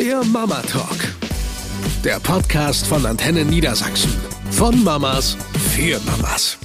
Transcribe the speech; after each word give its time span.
Der 0.00 0.24
Mama 0.24 0.62
Talk. 0.62 0.96
Der 2.02 2.18
Podcast 2.20 2.86
von 2.86 3.04
Antenne 3.04 3.44
Niedersachsen. 3.44 4.10
Von 4.50 4.82
Mamas 4.82 5.36
für 5.74 6.00
Mamas. 6.06 6.56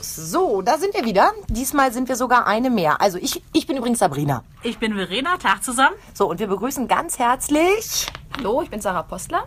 So, 0.00 0.62
da 0.62 0.78
sind 0.78 0.94
wir 0.94 1.04
wieder. 1.04 1.32
Diesmal 1.50 1.92
sind 1.92 2.08
wir 2.08 2.16
sogar 2.16 2.46
eine 2.46 2.70
mehr. 2.70 3.02
Also 3.02 3.18
ich, 3.18 3.42
ich 3.52 3.66
bin 3.66 3.76
übrigens 3.76 3.98
Sabrina. 3.98 4.44
Ich 4.62 4.78
bin 4.78 4.94
Verena, 4.94 5.36
Tag 5.36 5.62
zusammen. 5.62 5.94
So, 6.14 6.26
und 6.30 6.40
wir 6.40 6.46
begrüßen 6.46 6.88
ganz 6.88 7.18
herzlich. 7.18 8.06
Hallo, 8.38 8.62
ich 8.62 8.70
bin 8.70 8.80
Sarah 8.80 9.02
Postler. 9.02 9.46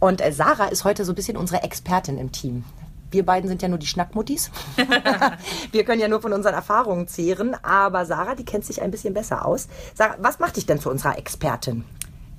Und 0.00 0.20
äh, 0.20 0.32
Sarah 0.32 0.66
ist 0.66 0.82
heute 0.82 1.04
so 1.04 1.12
ein 1.12 1.14
bisschen 1.14 1.36
unsere 1.36 1.62
Expertin 1.62 2.18
im 2.18 2.32
Team. 2.32 2.64
Wir 3.12 3.24
beiden 3.24 3.46
sind 3.46 3.62
ja 3.62 3.68
nur 3.68 3.78
die 3.78 3.86
Schnackmuttis. 3.86 4.50
wir 5.70 5.84
können 5.84 6.00
ja 6.00 6.08
nur 6.08 6.20
von 6.20 6.32
unseren 6.32 6.54
Erfahrungen 6.54 7.06
zehren. 7.06 7.54
Aber 7.62 8.04
Sarah, 8.04 8.34
die 8.34 8.44
kennt 8.44 8.64
sich 8.64 8.82
ein 8.82 8.90
bisschen 8.90 9.14
besser 9.14 9.46
aus. 9.46 9.68
Sarah, 9.94 10.16
was 10.18 10.40
macht 10.40 10.56
dich 10.56 10.66
denn 10.66 10.80
zu 10.80 10.90
unserer 10.90 11.16
Expertin? 11.16 11.84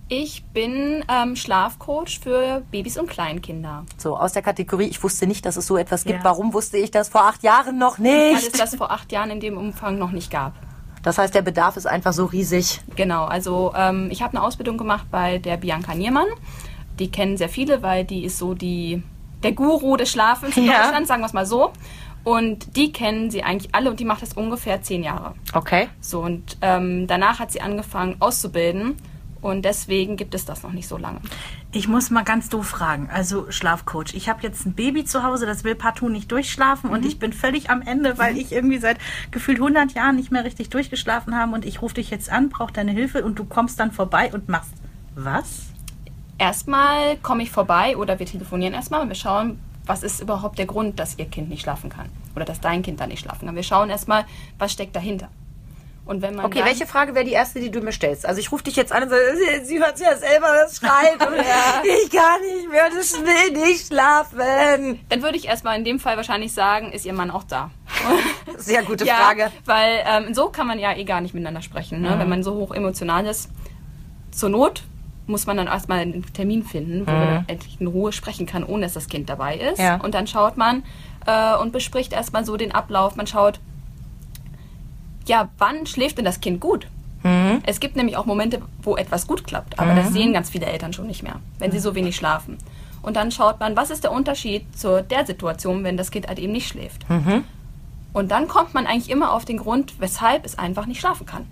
Ich 0.09 0.43
bin 0.54 1.04
ähm, 1.07 1.35
Schlafcoach 1.35 2.20
für 2.21 2.61
Babys 2.71 2.98
und 2.98 3.09
Kleinkinder. 3.09 3.85
So, 3.98 4.17
aus 4.17 4.34
der 4.34 4.41
Kategorie, 4.41 4.85
ich 4.85 5.02
wusste 5.02 5.25
nicht, 5.27 5.45
dass 5.45 5.55
es 5.55 5.66
so 5.66 5.77
etwas 5.77 6.03
gibt. 6.03 6.20
Ja. 6.20 6.23
Warum 6.25 6.53
wusste 6.53 6.77
ich 6.77 6.91
das 6.91 7.09
vor 7.09 7.23
acht 7.25 7.41
Jahren 7.41 7.77
noch 7.77 7.99
Weil 7.99 8.35
es 8.35 8.44
nicht? 8.44 8.59
das 8.59 8.75
vor 8.75 8.91
acht 8.91 9.11
Jahren 9.11 9.31
in 9.31 9.39
dem 9.39 9.58
Umfang 9.58 9.97
noch 9.97 10.11
nicht 10.11 10.30
gab. 10.30 10.53
Das 11.03 11.17
heißt, 11.17 11.34
der 11.34 11.41
Bedarf 11.41 11.77
ist 11.77 11.85
einfach 11.88 12.13
so 12.13 12.25
riesig. 12.25 12.81
Genau, 12.95 13.25
also 13.25 13.73
ähm, 13.75 14.09
ich 14.11 14.21
habe 14.21 14.38
eine 14.38 14.45
Ausbildung 14.45 14.77
gemacht 14.77 15.08
bei 15.09 15.38
der 15.38 15.58
Bianca 15.58 15.95
Niermann. 15.95 16.27
Die 16.99 17.09
kennen 17.09 17.38
sehr 17.38 17.49
viele, 17.49 17.81
weil 17.81 18.05
die 18.05 18.23
ist 18.23 18.38
so 18.38 18.53
die, 18.53 19.02
der 19.41 19.53
Guru 19.53 19.97
des 19.97 20.11
Schlafens 20.11 20.55
in 20.58 20.66
Ja. 20.66 20.81
Deutschland, 20.83 21.08
sagen 21.08 21.22
wir 21.22 21.27
es 21.27 21.33
mal 21.33 21.45
so. 21.45 21.72
Und 22.23 22.77
die 22.77 22.94
kennen 22.94 23.31
sie 23.31 23.44
eigentlich 23.44 23.73
alle 23.75 23.89
und 23.89 23.99
die 23.99 24.05
macht 24.05 24.22
das 24.22 24.33
ungefähr 24.33 24.81
zehn 24.81 25.03
Jahre. 25.03 25.33
Okay. 25.53 25.89
So, 25.99 26.22
und 26.22 26.58
ähm, 26.61 27.05
danach 27.08 27.39
hat 27.39 27.52
sie 27.52 27.59
angefangen 27.59 28.16
auszubilden 28.20 28.95
und 29.43 29.63
deswegen 29.63 30.15
gibt 30.15 30.33
es 30.33 30.45
das 30.45 30.63
noch 30.63 30.71
nicht 30.71 30.88
so 30.88 30.97
lange. 30.97 31.20
Ich 31.71 31.88
muss 31.88 32.09
mal 32.09 32.23
ganz 32.23 32.49
doof 32.49 32.67
fragen. 32.67 33.09
Also 33.11 33.52
Schlafcoach. 33.52 34.13
Ich 34.13 34.30
habe 34.30 34.41
jetzt 34.44 34.66
ein 34.66 34.73
Baby 34.73 35.05
zu 35.05 35.23
Hause, 35.23 35.45
das 35.45 35.63
will 35.63 35.75
partout 35.75 36.09
nicht 36.09 36.31
durchschlafen 36.31 36.89
und 36.89 37.05
ich 37.05 37.19
bin 37.19 37.33
völlig 37.33 37.69
am 37.69 37.81
Ende, 37.81 38.17
weil 38.17 38.38
ich 38.38 38.52
irgendwie 38.52 38.77
seit 38.77 38.97
gefühlt 39.31 39.59
100 39.59 39.94
Jahren 39.94 40.16
nicht 40.16 40.31
mehr 40.31 40.45
richtig 40.45 40.69
durchgeschlafen 40.69 41.35
habe 41.35 41.53
und 41.53 41.66
ich 41.66 41.81
rufe 41.81 41.95
dich 41.95 42.09
jetzt 42.09 42.31
an, 42.31 42.50
brauche 42.50 42.73
deine 42.73 42.91
Hilfe 42.91 43.23
und 43.23 43.38
du 43.38 43.45
kommst 43.45 43.80
dann 43.80 43.91
vorbei 43.91 44.31
und 44.33 44.50
machst 44.50 44.73
was? 45.16 45.67
Erstmal 46.38 47.17
komme 47.17 47.44
ich 47.44 47.52
vorbei 47.52 47.97
oder 47.97 48.19
wir 48.19 48.25
telefonieren 48.25 48.73
erstmal 48.73 49.02
und 49.02 49.09
wir 49.09 49.16
schauen, 49.16 49.59
was 49.85 50.03
ist 50.03 50.22
überhaupt 50.22 50.57
der 50.57 50.66
Grund, 50.66 51.00
dass 51.00 51.17
ihr 51.19 51.25
Kind 51.25 51.50
nicht 51.50 51.61
schlafen 51.61 51.89
kann 51.89 52.07
oder 52.35 52.45
dass 52.45 52.61
dein 52.61 52.81
Kind 52.81 53.00
da 53.00 53.07
nicht 53.07 53.19
schlafen 53.19 53.45
kann. 53.45 53.55
Wir 53.55 53.63
schauen 53.63 53.89
erstmal, 53.89 54.25
was 54.57 54.72
steckt 54.72 54.95
dahinter. 54.95 55.30
Und 56.06 56.22
wenn 56.22 56.36
man 56.36 56.46
Okay, 56.46 56.64
welche 56.66 56.86
Frage 56.86 57.16
wäre 57.16 57.23
die 57.23 57.32
erste, 57.32 57.62
die 57.62 57.72
du 57.72 57.80
mir 57.80 57.94
stellst? 57.94 58.26
Also 58.26 58.40
ich 58.40 58.52
rufe 58.52 58.64
dich 58.64 58.76
jetzt 58.76 58.92
an 58.92 59.04
und 59.04 59.09
sage, 59.09 59.22
sie, 59.64 59.80
hört 59.80 60.00
ja 60.00 60.18
selber 60.18 60.48
das 60.62 60.78
Schreien. 60.78 61.16
und 61.16 61.40
Ich 62.04 62.12
kann 62.12 62.42
nicht 62.42 62.70
mehr, 62.70 62.90
das 62.90 63.14
will 63.14 63.54
nicht 63.54 63.88
schlafen. 63.88 65.00
Dann 65.08 65.22
würde 65.22 65.38
ich 65.38 65.48
erstmal 65.48 65.78
in 65.78 65.86
dem 65.86 66.00
Fall 66.00 66.18
wahrscheinlich 66.18 66.52
sagen, 66.52 66.92
ist 66.92 67.06
ihr 67.06 67.14
Mann 67.14 67.31
auch 67.31 67.44
da? 67.44 67.72
Sehr 68.58 68.84
gute 68.84 69.06
ja, 69.06 69.16
Frage. 69.16 69.52
Weil 69.66 70.04
ähm, 70.06 70.34
so 70.34 70.50
kann 70.50 70.68
man 70.68 70.78
ja 70.78 70.94
eh 70.94 71.06
gar 71.06 71.22
nicht 71.22 71.34
miteinander 71.34 71.62
sprechen. 71.62 72.02
Ne? 72.02 72.16
Wenn 72.18 72.30
man 72.30 72.44
so 72.44 72.54
hoch 72.56 72.74
emotional 72.74 73.26
ist, 73.26 73.50
zur 74.31 74.50
Not 74.50 74.84
muss 75.26 75.46
man 75.46 75.56
dann 75.56 75.68
erstmal 75.68 76.00
einen 76.00 76.34
Termin 76.34 76.64
finden, 76.64 77.08
wo 77.08 77.12
man 77.12 77.46
endlich 77.48 77.80
in 77.80 77.88
Ruhe 77.88 78.12
sprechen 78.12 78.46
kann, 78.46 78.66
ohne 78.66 78.84
dass 78.84 78.94
das 78.94 79.08
Kind 79.08 79.30
dabei 79.30 79.56
ist. 79.56 79.80
Ja. 79.80 79.96
Und 79.96 80.14
dann 80.16 80.28
schaut 80.28 80.58
man 80.58 80.84
äh, 81.26 81.56
und 81.56 81.72
bespricht 81.72 82.12
erstmal 82.12 82.44
so 82.44 82.58
den 82.58 82.74
Ablauf. 82.74 83.16
Man 83.16 83.26
schaut, 83.26 83.62
ja, 85.25 85.49
wann 85.57 85.85
schläft 85.85 86.17
denn 86.17 86.25
das 86.25 86.41
Kind 86.41 86.59
gut? 86.59 86.88
Es 87.66 87.79
gibt 87.79 87.95
nämlich 87.95 88.17
auch 88.17 88.25
Momente, 88.25 88.61
wo 88.81 88.97
etwas 88.97 89.27
gut 89.27 89.45
klappt, 89.45 89.79
aber 89.79 89.95
das 89.95 90.11
sehen 90.11 90.33
ganz 90.33 90.49
viele 90.49 90.66
Eltern 90.66 90.91
schon 90.91 91.07
nicht 91.07 91.23
mehr, 91.23 91.39
wenn 91.57 91.71
sie 91.71 91.79
so 91.79 91.95
wenig 91.95 92.16
schlafen. 92.17 92.57
Und 93.02 93.16
dann 93.16 93.31
schaut 93.31 93.59
man, 93.59 93.75
was 93.75 93.91
ist 93.91 94.03
der 94.03 94.11
Unterschied 94.11 94.66
zu 94.77 95.01
der 95.03 95.25
Situation, 95.25 95.83
wenn 95.83 95.95
das 95.97 96.11
Kind 96.11 96.27
halt 96.27 96.39
eben 96.39 96.51
nicht 96.51 96.67
schläft. 96.67 97.05
Und 98.12 98.31
dann 98.31 98.47
kommt 98.47 98.73
man 98.73 98.85
eigentlich 98.88 99.09
immer 99.09 99.31
auf 99.31 99.45
den 99.45 99.57
Grund, 99.57 99.95
weshalb 100.00 100.45
es 100.45 100.59
einfach 100.59 100.85
nicht 100.85 101.00
schlafen 101.00 101.25
kann. 101.25 101.47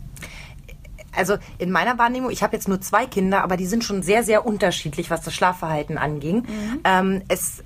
Also 1.14 1.36
in 1.58 1.72
meiner 1.72 1.98
Wahrnehmung, 1.98 2.32
ich 2.32 2.42
habe 2.44 2.56
jetzt 2.56 2.68
nur 2.70 2.80
zwei 2.80 3.06
Kinder, 3.06 3.44
aber 3.44 3.58
die 3.58 3.66
sind 3.66 3.84
schon 3.84 4.02
sehr, 4.02 4.24
sehr 4.24 4.46
unterschiedlich, 4.46 5.10
was 5.10 5.22
das 5.22 5.34
Schlafverhalten 5.34 5.98
anging. 5.98 6.46
Ähm, 6.86 7.22
es, 7.28 7.64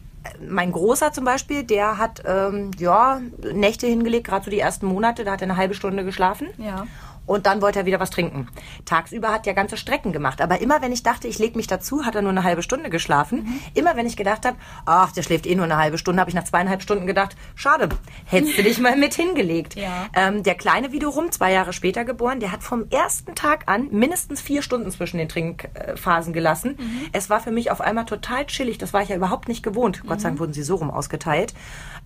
mein 0.48 0.72
Großer 0.72 1.12
zum 1.12 1.26
Beispiel, 1.26 1.64
der 1.64 1.98
hat 1.98 2.24
ähm, 2.26 2.72
ja 2.78 3.22
Nächte 3.54 3.88
hingelegt, 3.88 4.28
gerade 4.28 4.46
so 4.46 4.52
die 4.52 4.60
ersten 4.60 4.86
Monate, 4.86 5.24
da 5.24 5.32
hat 5.32 5.42
er 5.42 5.50
eine 5.50 5.58
halbe 5.58 5.74
Stunde 5.74 6.04
geschlafen. 6.04 6.48
Ja. 6.58 6.86
Und 7.26 7.46
dann 7.46 7.62
wollte 7.62 7.80
er 7.80 7.86
wieder 7.86 8.00
was 8.00 8.10
trinken. 8.10 8.48
Tagsüber 8.86 9.32
hat 9.32 9.48
er 9.48 9.54
ganze 9.54 9.78
Strecken 9.78 10.14
gemacht. 10.14 10.42
Aber 10.42 10.62
immer 10.62 10.82
wenn 10.82 10.92
ich 10.92 11.04
dachte, 11.04 11.28
ich 11.28 11.40
lege 11.40 11.58
mich 11.58 11.68
dazu, 11.68 12.06
hat 12.06 12.16
er 12.16 12.22
nur 12.22 12.32
eine 12.32 12.44
halbe 12.44 12.64
Stunde 12.64 12.90
geschlafen. 12.90 13.62
Immer 13.74 13.96
wenn 13.96 14.06
ich 14.06 14.18
gedacht 14.18 14.46
habe, 14.46 14.58
ach, 14.86 15.12
der 15.12 15.24
schläft 15.24 15.46
eh 15.48 15.56
nur 15.56 15.66
eine 15.66 15.78
halbe 15.78 15.98
Stunde, 15.98 16.20
habe 16.20 16.30
ich 16.30 16.36
nach 16.36 16.44
zweieinhalb 16.44 16.82
Stunden 16.82 17.08
gedacht, 17.08 17.36
schade, 17.56 17.90
hättest 18.26 18.58
du 18.58 18.64
dich 18.64 18.80
mal 18.80 18.96
mit 18.96 19.14
hingelegt. 19.14 19.76
Ja. 19.86 20.08
Ähm, 20.16 20.42
der 20.42 20.56
Kleine 20.56 20.94
wiederum, 20.94 21.32
zwei 21.32 21.52
Jahre 21.52 21.74
später 21.74 22.06
geboren, 22.06 22.40
der 22.40 22.52
hat 22.52 22.64
vom 22.64 22.90
ersten 22.90 23.36
Tag 23.36 23.64
an 23.68 23.90
mindestens 23.92 24.42
vier 24.42 24.62
Stunden 24.62 24.90
zwischen 24.90 25.18
den 25.18 25.28
Trinkphasen 25.28 26.34
gelassen. 26.34 26.78
Es 27.12 27.30
war 27.30 27.40
für 27.40 27.52
mich 27.52 27.72
auf 27.72 27.82
einmal 27.82 28.06
total 28.06 28.46
chillig. 28.46 28.78
Das 28.78 28.94
war 28.94 29.04
ich 29.04 29.10
ja 29.10 29.16
überhaupt 29.16 29.48
nicht 29.48 29.64
gewohnt. 29.64 30.04
Gott 30.08 30.22
sei 30.22 30.30
Dank 30.30 30.40
wurden 30.40 30.54
sie 30.54 30.64
so 30.64 30.76
rum 30.76 30.90
ausgeteilt. 30.90 31.54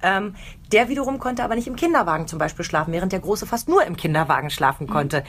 Ähm, 0.02 0.36
der 0.72 0.90
wiederum 0.90 1.20
konnte 1.20 1.44
aber 1.44 1.56
nicht 1.56 1.68
im 1.68 1.76
Kinderwagen 1.76 2.28
zum 2.28 2.40
Beispiel 2.40 2.66
schlafen, 2.66 2.92
während 2.94 3.12
der 3.12 3.20
Große 3.20 3.46
fast 3.46 3.68
nur 3.70 3.84
im 3.86 3.96
Kinderwagen 3.98 4.50
schlafen 4.50 4.88
konnte. 4.88 5.24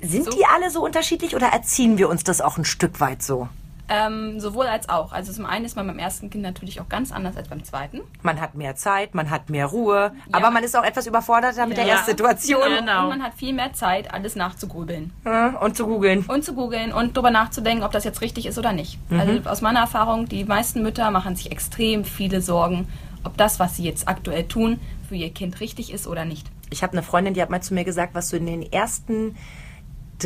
Sind 0.00 0.24
So. 0.24 0.30
die 0.32 0.44
alle 0.46 0.70
so 0.70 0.84
unterschiedlich 0.84 1.36
oder 1.36 1.46
erziehen 1.48 1.96
wir 1.98 2.08
uns 2.08 2.24
das 2.24 2.40
auch 2.40 2.56
ein 2.58 2.64
Stück 2.64 3.00
weit 3.00 3.22
so? 3.22 3.48
Ähm, 3.88 4.40
sowohl 4.40 4.66
als 4.66 4.88
auch. 4.88 5.12
Also 5.12 5.32
zum 5.32 5.44
einen 5.44 5.64
ist 5.66 5.76
man 5.76 5.86
beim 5.86 5.98
ersten 5.98 6.30
Kind 6.30 6.42
natürlich 6.42 6.80
auch 6.80 6.88
ganz 6.88 7.12
anders 7.12 7.36
als 7.36 7.48
beim 7.48 7.62
zweiten. 7.62 8.00
Man 8.22 8.40
hat 8.40 8.54
mehr 8.54 8.74
Zeit, 8.74 9.14
man 9.14 9.28
hat 9.28 9.50
mehr 9.50 9.66
Ruhe, 9.66 10.12
aber 10.30 10.50
man 10.50 10.64
ist 10.64 10.74
auch 10.76 10.84
etwas 10.84 11.06
überforderter 11.06 11.66
mit 11.66 11.76
der 11.76 11.84
Ja. 11.86 11.94
Erstsituation 11.96 12.62
Genau. 12.78 13.02
Und 13.04 13.08
man 13.10 13.22
hat 13.22 13.34
viel 13.34 13.52
mehr 13.52 13.74
Zeit, 13.74 14.12
alles 14.14 14.34
nachzugrübeln. 14.34 15.12
Ja, 15.26 15.58
und 15.58 15.76
zu 15.76 15.86
googeln. 15.86 16.24
Und 16.26 16.42
zu 16.44 16.54
googeln 16.54 16.92
und 16.92 17.16
darüber 17.16 17.30
nachzudenken, 17.30 17.84
ob 17.84 17.92
das 17.92 18.04
jetzt 18.04 18.22
richtig 18.22 18.46
ist 18.46 18.56
oder 18.56 18.72
nicht. 18.72 18.98
Mhm. 19.10 19.20
Also 19.20 19.50
aus 19.50 19.60
meiner 19.60 19.80
Erfahrung, 19.80 20.26
die 20.26 20.44
meisten 20.44 20.82
Mütter 20.82 21.10
machen 21.10 21.36
sich 21.36 21.52
extrem 21.52 22.04
viele 22.04 22.40
Sorgen, 22.40 22.88
ob 23.24 23.36
das, 23.36 23.60
was 23.60 23.76
sie 23.76 23.84
jetzt 23.84 24.08
aktuell 24.08 24.44
tun, 24.44 24.80
für 25.08 25.14
ihr 25.14 25.30
Kind 25.30 25.60
richtig 25.60 25.92
ist 25.92 26.06
oder 26.06 26.24
nicht. 26.24 26.50
Ich 26.70 26.82
habe 26.82 26.92
eine 26.92 27.02
Freundin, 27.02 27.34
die 27.34 27.42
hat 27.42 27.50
mal 27.50 27.62
zu 27.62 27.74
mir 27.74 27.84
gesagt, 27.84 28.14
was 28.14 28.30
du 28.30 28.36
in 28.36 28.46
den 28.46 28.62
ersten 28.62 29.36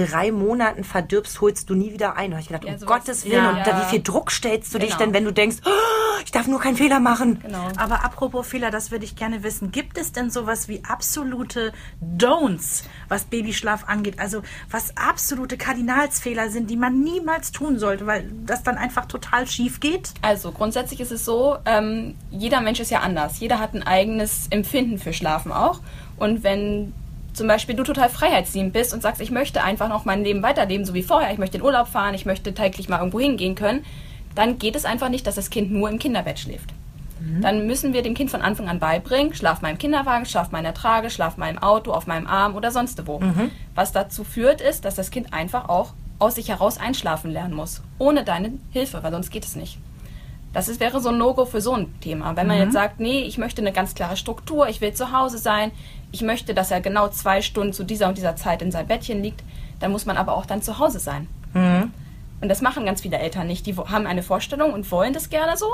drei 0.05 0.31
Monaten 0.33 0.85
verdirbst, 0.85 1.41
holst 1.41 1.69
du 1.71 1.75
nie 1.75 1.93
wieder 1.93 2.17
ein. 2.17 2.31
Da 2.31 2.37
habe 2.37 2.43
ich 2.43 2.49
gedacht, 2.49 2.65
Ja, 2.65 2.73
um 2.75 2.79
sowas- 2.79 2.89
Gottes 2.99 3.25
Willen, 3.25 3.35
Ja. 3.45 3.51
und 3.51 3.67
da, 3.67 3.81
wie 3.83 3.91
viel 3.91 4.03
Druck 4.03 4.31
stellst 4.31 4.73
du 4.75 4.79
dich 4.79 4.91
Genau. 4.91 4.99
denn, 5.01 5.15
wenn 5.15 5.25
du 5.25 5.33
denkst, 5.33 5.57
oh, 5.65 6.21
ich 6.25 6.31
darf 6.33 6.47
nur 6.47 6.61
keinen 6.61 6.77
Fehler 6.77 7.01
machen? 7.01 7.41
Genau. 7.41 7.69
Aber 7.77 8.05
apropos 8.05 8.47
Fehler, 8.47 8.71
das 8.71 8.91
würde 8.91 9.05
ich 9.05 9.17
gerne 9.17 9.43
wissen. 9.43 9.71
Gibt 9.71 9.99
es 9.99 10.13
denn 10.13 10.31
sowas 10.31 10.69
wie 10.69 10.83
absolute 10.85 11.73
Don'ts, 12.17 12.85
was 13.09 13.25
Babyschlaf 13.25 13.85
angeht? 13.89 14.19
Also 14.19 14.43
was 14.71 14.97
absolute 14.97 15.57
Kardinalsfehler 15.57 16.51
sind, 16.51 16.71
die 16.71 16.77
man 16.77 17.01
niemals 17.03 17.53
tun 17.53 17.79
sollte, 17.79 18.07
weil 18.07 18.31
das 18.45 18.63
dann 18.63 18.77
einfach 18.79 19.07
total 19.07 19.47
schief 19.47 19.81
geht? 19.81 20.13
Also 20.23 20.53
grundsätzlich 20.53 21.01
ist 21.01 21.13
es 21.13 21.25
so, 21.25 21.57
ähm, 21.67 22.15
jeder 22.31 22.61
Mensch 22.61 22.81
ist 22.81 22.91
ja 22.91 23.01
anders. 23.01 23.39
Jeder 23.41 23.59
hat 23.59 23.75
ein 23.75 23.83
eigenes 23.83 24.47
Empfinden 24.51 24.99
für 24.99 25.13
Schlafen 25.13 25.53
auch. 25.53 25.81
Und 26.17 26.43
wenn 26.43 26.93
zum 27.37 27.47
Beispiel 27.49 27.77
du 27.77 27.83
total 27.83 28.09
freiheitsliebend 28.09 28.73
bist 28.73 28.95
und 28.95 29.03
sagst, 29.03 29.21
ich 29.21 29.31
möchte 29.31 29.63
einfach 29.63 29.89
noch 29.89 30.05
mein 30.05 30.25
Leben 30.25 30.43
weiterleben, 30.43 30.87
so 30.87 30.95
wie 30.95 31.03
vorher, 31.03 31.33
ich 31.33 31.39
möchte 31.39 31.59
in 31.59 31.63
Urlaub 31.63 31.89
fahren, 31.89 32.15
ich 32.15 32.27
möchte 32.27 32.55
täglich 32.55 32.89
mal 32.89 32.99
irgendwo 32.99 33.21
hingehen 33.21 33.55
können, 33.55 33.85
dann 34.35 34.59
geht 34.59 34.77
es 34.77 34.85
einfach 34.85 35.09
nicht, 35.09 35.27
dass 35.27 35.35
das 35.35 35.51
Kind 35.51 35.71
nur 35.71 35.89
im 35.89 35.99
Kinderbett 35.99 36.39
schläft. 36.39 36.71
Dann 37.43 37.67
müssen 37.67 37.93
wir 37.93 38.03
dem 38.03 38.15
Kind 38.15 38.31
von 38.31 38.43
Anfang 38.43 38.69
an 38.69 38.79
beibringen, 38.79 39.35
schlaf 39.35 39.61
mal 39.63 39.71
im 39.71 39.79
Kinderwagen, 39.79 40.27
schlaf 40.27 40.51
mal 40.53 40.59
in 40.59 40.65
der 40.65 40.75
Trage, 40.75 41.11
schlaf 41.11 41.37
mal 41.37 41.51
im 41.51 41.59
Auto, 41.59 41.93
auf 41.93 42.07
meinem 42.07 42.27
Arm 42.27 42.55
oder 42.55 42.71
sonst 42.71 43.07
wo. 43.07 43.21
Was 43.75 43.93
dazu 43.93 44.23
führt, 44.23 44.61
ist, 44.61 44.85
dass 44.85 44.95
das 44.95 45.11
Kind 45.11 45.33
einfach 45.33 45.69
auch 45.69 45.93
aus 46.19 46.37
sich 46.37 46.49
heraus 46.49 46.79
einschlafen 46.79 47.31
lernen 47.31 47.55
muss. 47.55 47.83
Ohne 47.99 48.25
deine 48.25 48.53
Hilfe, 48.71 49.03
weil 49.03 49.13
sonst 49.13 49.31
geht 49.31 49.45
es 49.45 49.57
nicht. 49.57 49.79
Das 50.57 50.69
ist, 50.69 50.81
wäre 50.81 51.03
so 51.03 51.11
ein 51.11 51.19
No-Go 51.19 51.45
für 51.45 51.61
so 51.61 51.75
ein 51.75 52.01
Thema. 52.01 52.35
Wenn 52.35 52.47
man 52.47 52.57
jetzt 52.57 52.73
sagt, 52.73 52.99
nee, 52.99 53.25
ich 53.25 53.37
möchte 53.37 53.61
eine 53.61 53.73
ganz 53.73 53.95
klare 53.95 54.17
Struktur, 54.17 54.67
ich 54.71 54.81
will 54.81 54.95
zu 54.95 55.13
Hause 55.13 55.37
sein, 55.37 55.71
ich 56.13 56.23
möchte, 56.23 56.55
dass 56.55 56.71
er 56.71 56.81
genau 56.81 57.09
zwei 57.09 57.43
Stunden 57.43 57.75
zu 57.75 57.85
dieser 57.85 58.09
und 58.09 58.17
dieser 58.17 58.37
Zeit 58.37 58.63
in 58.63 58.73
seinem 58.73 58.87
Bettchen 58.87 59.23
liegt, 59.23 59.43
dann 59.81 59.93
muss 59.93 60.07
man 60.07 60.17
aber 60.17 60.33
auch 60.33 60.47
dann 60.47 60.63
zu 60.63 60.79
Hause 60.79 60.99
sein. 60.99 61.29
Und 62.41 62.49
das 62.49 62.63
machen 62.63 62.87
ganz 62.87 63.03
viele 63.03 63.19
Eltern 63.19 63.49
nicht. 63.49 63.67
Die 63.67 63.77
haben 63.77 64.07
eine 64.07 64.23
Vorstellung 64.23 64.73
und 64.73 64.91
wollen 64.91 65.13
das 65.13 65.29
gerne 65.29 65.59
so, 65.59 65.69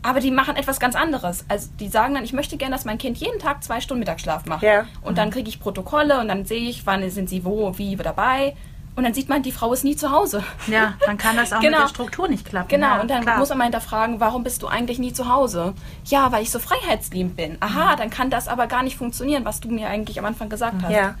aber 0.00 0.20
die 0.20 0.30
machen 0.30 0.56
etwas 0.56 0.80
ganz 0.80 0.96
anderes. 0.96 1.44
Also 1.48 1.68
die 1.78 1.88
sagen 1.88 2.14
dann, 2.14 2.24
ich 2.24 2.32
möchte 2.32 2.56
gerne, 2.56 2.74
dass 2.74 2.86
mein 2.86 2.96
Kind 2.96 3.18
jeden 3.18 3.40
Tag 3.40 3.62
zwei 3.62 3.82
Stunden 3.82 3.98
Mittagsschlaf 3.98 4.46
macht. 4.46 4.62
Ja. 4.62 4.86
Und 5.02 5.18
dann 5.18 5.30
kriege 5.30 5.50
ich 5.50 5.60
Protokolle 5.60 6.18
und 6.18 6.28
dann 6.28 6.46
sehe 6.46 6.66
ich, 6.70 6.86
wann 6.86 7.10
sind 7.10 7.28
sie 7.28 7.44
wo, 7.44 7.76
wie 7.76 7.94
dabei. 7.96 8.56
Und 8.96 9.04
dann 9.04 9.14
sieht 9.14 9.28
man, 9.28 9.42
die 9.42 9.52
Frau 9.52 9.72
ist 9.72 9.84
nie 9.84 9.96
zu 9.96 10.10
Hause. 10.10 10.42
Ja, 10.66 10.94
dann 11.06 11.16
kann 11.16 11.36
das 11.36 11.52
auch 11.52 11.60
Genau. 11.60 11.78
mit 11.78 11.84
der 11.84 11.88
Struktur 11.88 12.28
nicht 12.28 12.44
klappen. 12.44 12.68
Genau, 12.68 12.96
ja, 12.96 13.00
und 13.00 13.08
dann 13.10 13.22
klar. 13.22 13.38
muss 13.38 13.48
man 13.48 13.58
mal 13.58 13.64
hinterfragen, 13.64 14.20
warum 14.20 14.42
bist 14.42 14.62
du 14.62 14.66
eigentlich 14.66 14.98
nie 14.98 15.12
zu 15.12 15.32
Hause? 15.32 15.74
Ja, 16.04 16.32
weil 16.32 16.42
ich 16.42 16.50
so 16.50 16.58
freiheitsliebend 16.58 17.36
bin. 17.36 17.56
Aha, 17.60 17.96
dann 17.96 18.10
kann 18.10 18.30
das 18.30 18.48
aber 18.48 18.66
gar 18.66 18.82
nicht 18.82 18.96
funktionieren, 18.96 19.44
was 19.44 19.60
du 19.60 19.68
mir 19.68 19.88
eigentlich 19.88 20.18
am 20.18 20.24
Anfang 20.24 20.48
gesagt 20.48 20.82
hast. 20.82 20.92
Ja. 20.92 21.14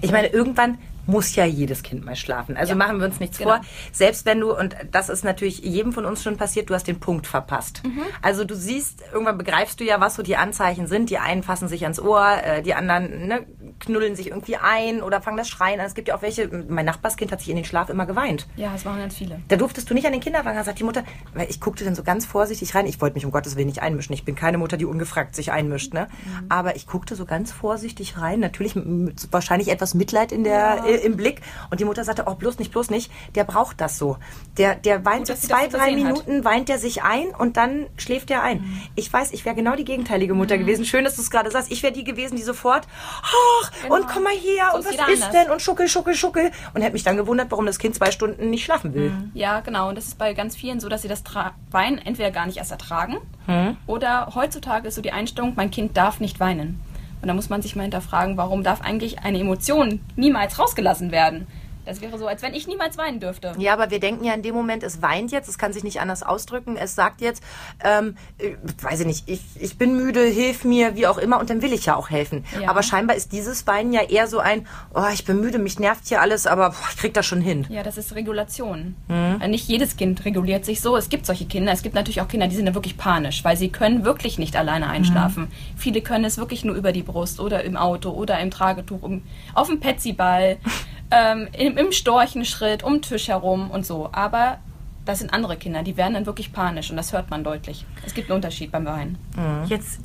Ich 0.00 0.12
meine, 0.12 0.28
irgendwann 0.28 0.78
muss 1.06 1.34
ja 1.34 1.44
jedes 1.44 1.82
Kind 1.82 2.04
mal 2.04 2.16
schlafen. 2.16 2.56
Also 2.56 2.70
Ja. 2.72 2.76
machen 2.76 2.98
wir 2.98 3.06
uns 3.06 3.18
nichts 3.20 3.38
Genau. 3.38 3.50
vor. 3.56 3.60
Selbst 3.92 4.24
wenn 4.26 4.40
du, 4.40 4.56
und 4.56 4.76
das 4.90 5.08
ist 5.08 5.24
natürlich 5.24 5.58
jedem 5.60 5.92
von 5.92 6.04
uns 6.04 6.22
schon 6.22 6.36
passiert, 6.36 6.70
du 6.70 6.74
hast 6.74 6.86
den 6.86 7.00
Punkt 7.00 7.26
verpasst. 7.26 7.82
Mhm. 7.84 8.02
Also 8.22 8.44
du 8.44 8.54
siehst, 8.54 9.02
irgendwann 9.12 9.38
begreifst 9.38 9.80
du 9.80 9.84
ja, 9.84 10.00
was 10.00 10.14
so 10.14 10.22
die 10.22 10.36
Anzeichen 10.36 10.86
sind. 10.86 11.10
Die 11.10 11.18
einen 11.18 11.42
fassen 11.42 11.68
sich 11.68 11.82
ans 11.82 12.00
Ohr, 12.00 12.26
äh, 12.44 12.62
die 12.62 12.74
anderen 12.74 13.26
ne, 13.26 13.46
knuddeln 13.80 14.14
sich 14.16 14.28
irgendwie 14.28 14.56
ein 14.56 15.02
oder 15.02 15.20
fangen 15.20 15.36
das 15.36 15.48
Schreien 15.48 15.80
an. 15.80 15.86
Es 15.86 15.94
gibt 15.94 16.08
ja 16.08 16.14
auch 16.16 16.22
welche, 16.22 16.48
mein 16.68 16.84
Nachbarskind 16.86 17.32
hat 17.32 17.40
sich 17.40 17.48
in 17.50 17.56
den 17.56 17.64
Schlaf 17.64 17.88
immer 17.88 18.06
geweint. 18.06 18.46
Ja, 18.56 18.72
das 18.72 18.84
machen 18.84 18.98
ganz 19.00 19.16
viele. 19.16 19.40
Da 19.48 19.56
durftest 19.56 19.90
du 19.90 19.94
nicht 19.94 20.06
an 20.06 20.12
den 20.12 20.20
Kinderwagen, 20.20 20.56
da 20.56 20.64
sagt 20.64 20.78
die 20.78 20.84
Mutter, 20.84 21.02
weil 21.34 21.48
ich 21.50 21.60
guckte 21.60 21.84
dann 21.84 21.94
so 21.94 22.02
ganz 22.04 22.24
vorsichtig 22.26 22.74
rein. 22.74 22.86
Ich 22.86 23.00
wollte 23.00 23.14
mich 23.14 23.24
um 23.24 23.32
Gottes 23.32 23.56
Willen 23.56 23.66
nicht 23.66 23.82
einmischen. 23.82 24.14
Ich 24.14 24.24
bin 24.24 24.34
keine 24.34 24.58
Mutter, 24.58 24.76
die 24.76 24.84
ungefragt 24.84 25.34
sich 25.34 25.50
einmischt, 25.52 25.92
ne? 25.94 26.06
Mhm. 26.24 26.46
Aber 26.48 26.76
ich 26.76 26.86
guckte 26.86 27.16
so 27.16 27.24
ganz 27.24 27.52
vorsichtig 27.52 28.18
rein. 28.18 28.40
Natürlich 28.40 28.74
mit, 28.76 29.32
wahrscheinlich 29.32 29.68
etwas 29.68 29.94
Mitleid 29.94 30.30
in 30.32 30.44
der, 30.44 30.84
äh, 30.86 30.91
im 31.00 31.16
Blick. 31.16 31.40
Und 31.70 31.80
die 31.80 31.84
Mutter 31.84 32.04
sagte, 32.04 32.24
oh, 32.26 32.34
bloß 32.34 32.58
nicht, 32.58 32.72
bloß 32.72 32.90
nicht. 32.90 33.10
Der 33.34 33.44
braucht 33.44 33.80
das 33.80 33.98
so. 33.98 34.16
Der, 34.58 34.74
der 34.74 35.04
weint 35.04 35.28
Gut, 35.28 35.36
so 35.38 35.46
zwei, 35.48 35.66
drei 35.68 35.90
gesehen 35.92 36.06
hat. 36.08 36.12
Minuten, 36.26 36.44
weint 36.44 36.68
er 36.70 36.78
sich 36.78 37.02
ein 37.02 37.28
und 37.36 37.56
dann 37.56 37.86
schläft 37.96 38.30
er 38.30 38.42
ein. 38.42 38.58
Mhm. 38.62 38.82
Ich 38.96 39.12
weiß, 39.12 39.32
ich 39.32 39.44
wäre 39.44 39.54
genau 39.56 39.76
die 39.76 39.84
gegenteilige 39.84 40.34
Mutter 40.34 40.58
gewesen. 40.58 40.84
Schön, 40.84 41.04
dass 41.04 41.16
du 41.16 41.22
es 41.22 41.30
gerade 41.30 41.50
sagst. 41.50 41.70
Ich 41.72 41.82
wäre 41.82 41.92
die 41.92 42.04
gewesen, 42.04 42.36
die 42.36 42.42
sofort, 42.42 42.86
ach, 43.22 43.72
Genau. 43.82 43.94
und 43.96 44.08
komm 44.08 44.22
mal 44.24 44.32
her, 44.32 44.68
So 44.72 44.78
und 44.78 44.84
was 44.84 44.92
ist 44.92 45.00
anders. 45.00 45.30
denn? 45.30 45.50
Und 45.50 45.62
schuckel, 45.62 45.88
schuckel, 45.88 46.14
schuckel. 46.14 46.50
Und 46.74 46.82
hätte 46.82 46.92
mich 46.92 47.02
dann 47.04 47.16
gewundert, 47.16 47.50
warum 47.50 47.66
das 47.66 47.78
Kind 47.78 47.94
zwei 47.94 48.10
Stunden 48.10 48.50
nicht 48.50 48.64
schlafen 48.64 48.94
will. 48.94 49.12
Ja, 49.34 49.60
genau. 49.60 49.88
Und 49.88 49.96
das 49.96 50.06
ist 50.06 50.18
bei 50.18 50.32
ganz 50.34 50.56
vielen 50.56 50.80
so, 50.80 50.88
dass 50.88 51.02
sie 51.02 51.08
das 51.08 51.22
Tra 51.24 51.52
Weinen 51.70 51.98
entweder 51.98 52.30
gar 52.30 52.46
nicht 52.46 52.58
erst 52.58 52.70
ertragen 52.70 53.16
Hm. 53.46 53.76
oder 53.86 54.32
heutzutage 54.34 54.88
ist 54.88 54.94
so 54.94 55.02
die 55.02 55.12
Einstellung, 55.12 55.54
mein 55.56 55.70
Kind 55.70 55.96
darf 55.96 56.20
nicht 56.20 56.38
weinen. 56.40 56.80
Und 57.22 57.28
da 57.28 57.34
muss 57.34 57.48
man 57.48 57.62
sich 57.62 57.76
mal 57.76 57.82
hinterfragen, 57.82 58.36
warum 58.36 58.64
darf 58.64 58.80
eigentlich 58.80 59.20
eine 59.20 59.38
Emotion 59.38 60.00
niemals 60.16 60.58
rausgelassen 60.58 61.12
werden? 61.12 61.46
Das 61.84 62.00
wäre 62.00 62.18
so, 62.18 62.26
als 62.26 62.42
wenn 62.42 62.54
ich 62.54 62.66
niemals 62.66 62.96
weinen 62.98 63.20
dürfte. 63.20 63.52
Ja, 63.58 63.72
aber 63.72 63.90
wir 63.90 64.00
denken 64.00 64.24
ja 64.24 64.34
in 64.34 64.42
dem 64.42 64.54
Moment, 64.54 64.82
es 64.82 65.02
weint 65.02 65.32
jetzt, 65.32 65.48
es 65.48 65.58
kann 65.58 65.72
sich 65.72 65.84
nicht 65.84 66.00
anders 66.00 66.22
ausdrücken, 66.22 66.76
es 66.76 66.94
sagt 66.94 67.20
jetzt, 67.20 67.42
ähm, 67.82 68.16
äh, 68.38 68.54
weiß 68.80 69.00
ich 69.00 69.06
nicht, 69.06 69.28
ich, 69.28 69.40
ich 69.58 69.78
bin 69.78 69.96
müde, 69.96 70.22
hilf 70.24 70.64
mir, 70.64 70.94
wie 70.94 71.06
auch 71.06 71.18
immer, 71.18 71.40
und 71.40 71.50
dann 71.50 71.62
will 71.62 71.72
ich 71.72 71.86
ja 71.86 71.96
auch 71.96 72.10
helfen. 72.10 72.44
Ja. 72.60 72.70
Aber 72.70 72.82
scheinbar 72.82 73.16
ist 73.16 73.32
dieses 73.32 73.66
Weinen 73.66 73.92
ja 73.92 74.02
eher 74.02 74.26
so 74.26 74.38
ein, 74.38 74.66
oh, 74.94 75.04
ich 75.12 75.24
bin 75.24 75.40
müde, 75.40 75.58
mich 75.58 75.78
nervt 75.78 76.06
hier 76.06 76.20
alles, 76.20 76.46
aber 76.46 76.70
boah, 76.70 76.88
ich 76.90 76.96
krieg 76.96 77.14
das 77.14 77.26
schon 77.26 77.40
hin. 77.40 77.66
Ja, 77.68 77.82
das 77.82 77.98
ist 77.98 78.14
Regulation. 78.14 78.96
Hm. 79.08 79.40
Äh, 79.40 79.48
Nicht 79.48 79.68
jedes 79.68 79.96
Kind 79.96 80.24
reguliert 80.24 80.64
sich 80.64 80.80
so. 80.80 80.96
Es 80.96 81.08
gibt 81.08 81.26
solche 81.26 81.46
Kinder. 81.46 81.72
Es 81.72 81.82
gibt 81.82 81.94
natürlich 81.94 82.20
auch 82.20 82.28
Kinder, 82.28 82.48
die 82.48 82.56
sind 82.56 82.66
dann 82.66 82.74
wirklich 82.74 82.96
panisch, 82.96 83.44
weil 83.44 83.56
sie 83.56 83.70
können 83.70 84.04
wirklich 84.04 84.38
nicht 84.38 84.56
alleine 84.56 84.88
einschlafen. 84.88 85.48
Viele 85.76 86.00
können 86.00 86.24
es 86.24 86.38
wirklich 86.38 86.64
nur 86.64 86.74
über 86.74 86.92
die 86.92 87.02
Brust 87.02 87.40
oder 87.40 87.64
im 87.64 87.76
Auto 87.76 88.10
oder 88.10 88.38
im 88.40 88.50
Tragetuch, 88.50 89.02
um, 89.02 89.22
auf 89.54 89.68
dem 89.68 89.80
Petsyball, 89.80 90.58
ähm, 91.12 91.48
im, 91.52 91.76
im 91.76 91.92
Storchenschritt, 91.92 92.82
um 92.82 92.94
den 92.94 93.02
Tisch 93.02 93.28
herum 93.28 93.70
und 93.70 93.86
so. 93.86 94.08
Aber 94.12 94.58
das 95.04 95.18
sind 95.18 95.32
andere 95.32 95.56
Kinder, 95.56 95.82
die 95.82 95.96
werden 95.96 96.14
dann 96.14 96.26
wirklich 96.26 96.52
panisch 96.52 96.90
und 96.90 96.96
das 96.96 97.12
hört 97.12 97.30
man 97.30 97.44
deutlich. 97.44 97.84
Es 98.06 98.14
gibt 98.14 98.30
einen 98.30 98.36
Unterschied 98.36 98.70
beim 98.70 98.84
Weinen. 98.84 99.18
Jetzt 99.66 100.00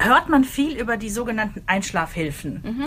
hört 0.00 0.28
man 0.28 0.44
viel 0.44 0.76
über 0.76 0.96
die 0.96 1.10
sogenannten 1.10 1.62
Einschlafhilfen. 1.66 2.60
Mhm. 2.64 2.86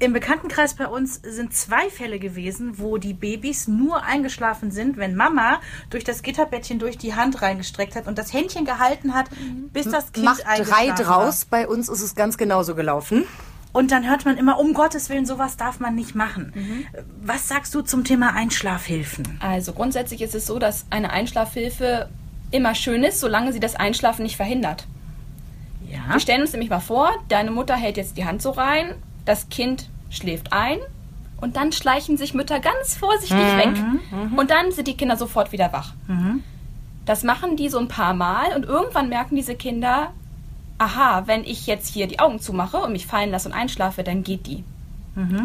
Im 0.00 0.12
Bekanntenkreis 0.12 0.74
bei 0.74 0.88
uns 0.88 1.20
sind 1.22 1.54
zwei 1.54 1.88
Fälle 1.88 2.18
gewesen, 2.18 2.78
wo 2.78 2.98
die 2.98 3.14
Babys 3.14 3.68
nur 3.68 4.02
eingeschlafen 4.02 4.70
sind, 4.72 4.96
wenn 4.96 5.14
Mama 5.14 5.60
durch 5.88 6.02
das 6.02 6.22
Gitterbettchen 6.22 6.78
durch 6.78 6.98
die 6.98 7.14
Hand 7.14 7.42
reingestreckt 7.42 7.94
hat 7.94 8.08
und 8.08 8.18
das 8.18 8.32
Händchen 8.32 8.64
gehalten 8.64 9.14
hat, 9.14 9.26
bis 9.72 9.88
das 9.88 10.12
Kind 10.12 10.24
Macht 10.24 10.42
drei 10.42 10.52
eingeschlafen 10.54 11.04
draus, 11.04 11.44
bei 11.44 11.68
uns 11.68 11.88
ist 11.88 12.02
es 12.02 12.14
ganz 12.16 12.36
genauso 12.36 12.74
gelaufen. 12.74 13.24
Und 13.74 13.90
dann 13.90 14.08
hört 14.08 14.24
man 14.24 14.38
immer, 14.38 14.60
um 14.60 14.72
Gottes 14.72 15.10
Willen, 15.10 15.26
sowas 15.26 15.56
darf 15.56 15.80
man 15.80 15.96
nicht 15.96 16.14
machen. 16.14 16.52
Mhm. 16.54 16.86
Was 17.22 17.48
sagst 17.48 17.74
du 17.74 17.82
zum 17.82 18.04
Thema 18.04 18.32
Einschlafhilfen? 18.32 19.36
Also 19.40 19.72
grundsätzlich 19.72 20.22
ist 20.22 20.34
es 20.36 20.46
so, 20.46 20.60
dass 20.60 20.86
eine 20.90 21.10
Einschlafhilfe 21.10 22.08
immer 22.52 22.76
schön 22.76 23.02
ist, 23.02 23.18
solange 23.18 23.52
sie 23.52 23.58
das 23.58 23.74
Einschlafen 23.74 24.22
nicht 24.22 24.36
verhindert. 24.36 24.86
Ja. 25.90 26.12
Wir 26.12 26.20
stellen 26.20 26.42
uns 26.42 26.52
nämlich 26.52 26.70
mal 26.70 26.78
vor, 26.78 27.10
deine 27.28 27.50
Mutter 27.50 27.74
hält 27.74 27.96
jetzt 27.96 28.16
die 28.16 28.24
Hand 28.24 28.42
so 28.42 28.50
rein, 28.50 28.94
das 29.24 29.48
Kind 29.48 29.90
schläft 30.08 30.52
ein 30.52 30.78
und 31.40 31.56
dann 31.56 31.72
schleichen 31.72 32.16
sich 32.16 32.32
Mütter 32.32 32.60
ganz 32.60 32.96
vorsichtig 32.96 33.56
weg 33.56 33.74
und 34.36 34.52
dann 34.52 34.70
sind 34.70 34.86
die 34.86 34.96
Kinder 34.96 35.16
sofort 35.16 35.50
wieder 35.50 35.72
wach. 35.72 35.94
Das 37.06 37.24
machen 37.24 37.56
die 37.56 37.68
so 37.68 37.80
ein 37.80 37.88
paar 37.88 38.14
Mal 38.14 38.54
und 38.54 38.64
irgendwann 38.64 39.08
merken 39.08 39.34
diese 39.34 39.56
Kinder, 39.56 40.12
aha, 40.78 41.22
wenn 41.26 41.44
ich 41.44 41.66
jetzt 41.66 41.88
hier 41.88 42.06
die 42.06 42.18
Augen 42.18 42.40
zumache 42.40 42.78
und 42.78 42.92
mich 42.92 43.06
fallen 43.06 43.30
lasse 43.30 43.48
und 43.48 43.54
einschlafe, 43.54 44.02
dann 44.02 44.22
geht 44.22 44.46
die. 44.46 44.64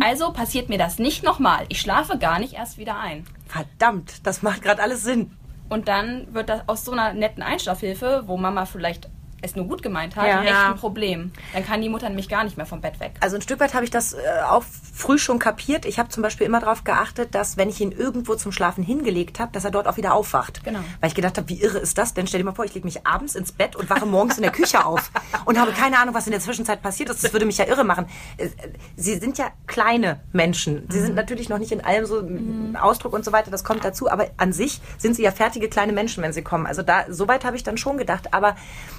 Also 0.02 0.32
passiert 0.32 0.70
mir 0.70 0.78
das 0.78 0.98
nicht 1.00 1.24
nochmal. 1.24 1.66
Ich 1.70 1.80
schlafe 1.80 2.18
gar 2.18 2.40
nicht 2.40 2.54
erst 2.54 2.78
wieder 2.78 3.00
ein. 3.00 3.26
Verdammt, 3.48 4.26
das 4.26 4.42
macht 4.42 4.64
gerade 4.64 4.82
alles 4.82 5.04
Sinn. 5.04 5.32
Und 5.70 5.88
dann 5.88 6.34
wird 6.34 6.50
das 6.50 6.68
aus 6.68 6.84
so 6.84 6.92
einer 6.92 7.14
netten 7.14 7.44
Einschlafhilfe, 7.44 8.24
wo 8.26 8.38
Mama 8.38 8.66
vielleicht 8.66 9.10
es 9.42 9.56
nur 9.56 9.66
gut 9.66 9.82
gemeint 9.82 10.16
hat, 10.16 10.28
Ja. 10.28 10.44
echt 10.44 10.54
ein 10.54 10.76
Problem. 10.76 11.32
Dann 11.54 11.66
kann 11.66 11.82
die 11.82 11.90
Mutter 11.90 12.08
nämlich 12.10 12.30
gar 12.30 12.44
nicht 12.44 12.58
mehr 12.58 12.66
vom 12.66 12.82
Bett 12.82 13.00
weg. 13.00 13.14
Also 13.20 13.36
ein 13.36 13.42
Stück 13.42 13.60
weit 13.60 13.74
habe 13.74 13.84
ich 13.86 13.92
das 13.92 14.14
äh, 14.14 14.18
auch 14.50 14.64
früh 14.94 15.18
schon 15.18 15.40
kapiert. 15.40 15.86
Ich 15.86 16.00
habe 16.00 16.10
zum 16.10 16.24
Beispiel 16.24 16.46
immer 16.46 16.60
darauf 16.60 16.84
geachtet, 16.84 17.34
dass 17.36 17.58
wenn 17.58 17.70
ich 17.70 17.80
ihn 17.82 17.92
irgendwo 17.92 18.36
zum 18.36 18.52
Schlafen 18.52 18.84
hingelegt 18.84 19.40
habe, 19.40 19.52
dass 19.52 19.66
er 19.66 19.72
dort 19.72 19.88
auch 19.88 19.98
wieder 19.98 20.14
aufwacht. 20.14 20.64
Genau. 20.64 20.80
Weil 21.00 21.10
ich 21.10 21.16
gedacht 21.16 21.38
habe, 21.38 21.48
wie 21.50 21.62
irre 21.62 21.78
ist 21.80 21.98
das 21.98 22.14
denn? 22.14 22.28
Stell 22.28 22.40
dir 22.40 22.46
mal 22.46 22.54
vor, 22.56 22.66
ich 22.66 22.74
lege 22.74 22.86
mich 22.86 23.06
abends 23.08 23.36
ins 23.36 23.52
Bett 23.52 23.76
und 23.76 23.90
wache 23.90 24.06
morgens 24.06 24.38
in 24.38 24.44
der 24.44 24.52
Küche 24.52 24.86
auf 24.86 25.12
und 25.46 25.60
habe 25.60 25.72
keine 25.72 25.98
Ahnung, 26.00 26.14
was 26.16 26.26
in 26.28 26.32
der 26.32 26.42
Zwischenzeit 26.42 26.82
passiert 26.82 27.10
ist. 27.10 27.24
Das 27.24 27.34
würde 27.34 27.46
mich 27.46 27.58
ja 27.58 27.66
irre 27.66 27.84
machen. 27.84 28.08
Äh, 28.38 28.50
Sie 28.96 29.16
sind 29.18 29.38
ja 29.38 29.52
kleine 29.68 30.20
Menschen. 30.34 30.86
Sie 30.90 31.00
sind 31.00 31.16
natürlich 31.16 31.50
noch 31.50 31.58
nicht 31.58 31.72
in 31.72 31.82
allem 31.82 32.06
so 32.06 32.20
im 32.20 32.76
Ausdruck 32.76 33.14
und 33.14 33.24
so 33.24 33.32
weiter. 33.32 33.52
Das 33.52 33.64
kommt 33.64 33.84
dazu. 33.86 34.10
Aber 34.12 34.28
an 34.38 34.52
sich 34.54 34.82
sind 34.98 35.16
sie 35.16 35.24
ja 35.24 35.32
fertige 35.32 35.70
kleine 35.70 35.94
Menschen, 35.94 36.22
wenn 36.24 36.34
sie 36.34 36.42
kommen. 36.42 36.66
Also 36.68 36.82
da, 36.82 37.06
soweit 37.10 37.46
habe 37.46 37.56
ich 37.56 37.64
dann 37.64 37.78
schon 37.78 37.98
gedacht. 37.98 38.34
Aber 38.34 38.56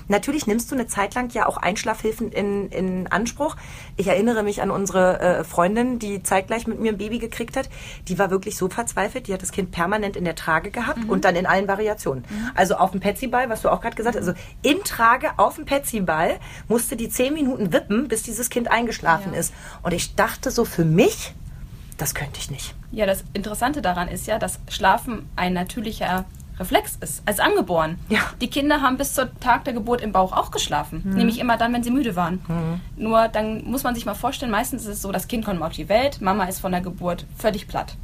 natürlich 0.08 0.29
nimmst 0.46 0.70
du 0.70 0.74
eine 0.74 0.86
Zeit 0.86 1.14
lang 1.14 1.30
ja 1.32 1.46
auch 1.46 1.56
Einschlafhilfen 1.56 2.32
in, 2.32 2.68
in 2.70 3.06
Anspruch. 3.08 3.56
Ich 3.96 4.06
erinnere 4.06 4.42
mich 4.42 4.62
an 4.62 4.70
unsere 4.70 5.20
äh, 5.20 5.44
Freundin, 5.44 5.98
die 5.98 6.22
zeitgleich 6.22 6.66
mit 6.66 6.80
mir 6.80 6.92
ein 6.92 6.98
Baby 6.98 7.18
gekriegt 7.18 7.56
hat. 7.56 7.68
Die 8.08 8.18
war 8.18 8.30
wirklich 8.30 8.56
so 8.56 8.68
verzweifelt. 8.68 9.26
Die 9.28 9.32
hat 9.34 9.42
das 9.42 9.52
Kind 9.52 9.70
permanent 9.70 10.16
in 10.16 10.24
der 10.24 10.34
Trage 10.34 10.70
gehabt 10.70 11.08
und 11.08 11.24
dann 11.24 11.36
in 11.36 11.46
allen 11.46 11.68
Variationen. 11.68 12.24
Also 12.54 12.76
auf 12.76 12.90
dem 12.92 13.00
Petsyball, 13.00 13.48
was 13.50 13.62
du 13.62 13.68
auch 13.70 13.80
gerade 13.80 13.96
gesagt 13.96 14.16
hast, 14.16 14.26
also 14.26 14.38
in 14.62 14.82
Trage 14.84 15.30
auf 15.36 15.56
dem 15.56 15.64
Petsyball 15.64 16.38
musste 16.68 16.96
die 16.96 17.08
zehn 17.08 17.34
Minuten 17.34 17.72
wippen, 17.72 18.08
bis 18.08 18.22
dieses 18.22 18.50
Kind 18.50 18.70
eingeschlafen 18.70 19.32
Ja. 19.34 19.40
ist. 19.40 19.52
Und 19.82 19.92
ich 19.92 20.14
dachte 20.14 20.50
so 20.50 20.64
für 20.64 20.84
mich, 20.84 21.34
das 21.98 22.14
könnte 22.14 22.38
ich 22.38 22.50
nicht. 22.50 22.74
Ja, 22.92 23.06
das 23.06 23.24
Interessante 23.34 23.82
daran 23.82 24.08
ist 24.08 24.26
ja, 24.26 24.38
dass 24.38 24.58
Schlafen 24.68 25.28
ein 25.36 25.52
natürlicher 25.52 26.24
Reflex 26.60 26.96
ist, 27.00 27.22
als 27.26 27.40
angeboren. 27.40 27.98
Ja. 28.10 28.20
Die 28.40 28.48
Kinder 28.48 28.82
haben 28.82 28.98
bis 28.98 29.14
zum 29.14 29.28
Tag 29.40 29.64
der 29.64 29.72
Geburt 29.72 30.02
im 30.02 30.12
Bauch 30.12 30.32
auch 30.32 30.50
geschlafen, 30.50 31.02
nämlich 31.04 31.40
immer 31.40 31.56
dann, 31.56 31.72
wenn 31.72 31.82
sie 31.82 31.90
müde 31.90 32.14
waren. 32.14 32.80
Nur 32.96 33.26
dann 33.28 33.64
muss 33.64 33.82
man 33.82 33.94
sich 33.94 34.04
mal 34.06 34.14
vorstellen, 34.14 34.52
meistens 34.52 34.82
ist 34.82 34.88
es 34.88 35.02
so, 35.02 35.10
das 35.10 35.26
Kind 35.26 35.44
kommt 35.44 35.62
auf 35.62 35.72
die 35.72 35.88
Welt, 35.88 36.20
Mama 36.20 36.44
ist 36.44 36.60
von 36.60 36.70
der 36.70 36.82
Geburt 36.82 37.24
völlig 37.38 37.66
platt. 37.66 37.96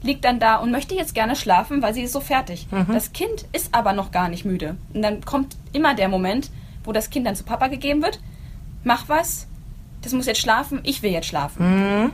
Liegt 0.00 0.24
dann 0.24 0.38
da 0.38 0.56
und 0.56 0.70
möchte 0.70 0.94
jetzt 0.94 1.12
gerne 1.12 1.34
schlafen, 1.34 1.82
weil 1.82 1.92
sie 1.92 2.02
ist 2.02 2.12
so 2.12 2.20
fertig. 2.20 2.68
Das 2.92 3.12
Kind 3.12 3.46
ist 3.52 3.74
aber 3.74 3.92
noch 3.92 4.12
gar 4.12 4.28
nicht 4.28 4.44
müde. 4.44 4.76
Und 4.94 5.02
dann 5.02 5.24
kommt 5.24 5.56
immer 5.72 5.94
der 5.94 6.08
Moment, 6.08 6.50
wo 6.84 6.92
das 6.92 7.10
Kind 7.10 7.26
dann 7.26 7.34
zu 7.34 7.42
Papa 7.42 7.66
gegeben 7.66 8.00
wird, 8.00 8.20
mach 8.84 9.08
was, 9.08 9.48
das 10.02 10.12
muss 10.12 10.26
jetzt 10.26 10.40
schlafen, 10.40 10.78
ich 10.84 11.02
will 11.02 11.10
jetzt 11.10 11.26
schlafen. 11.26 12.12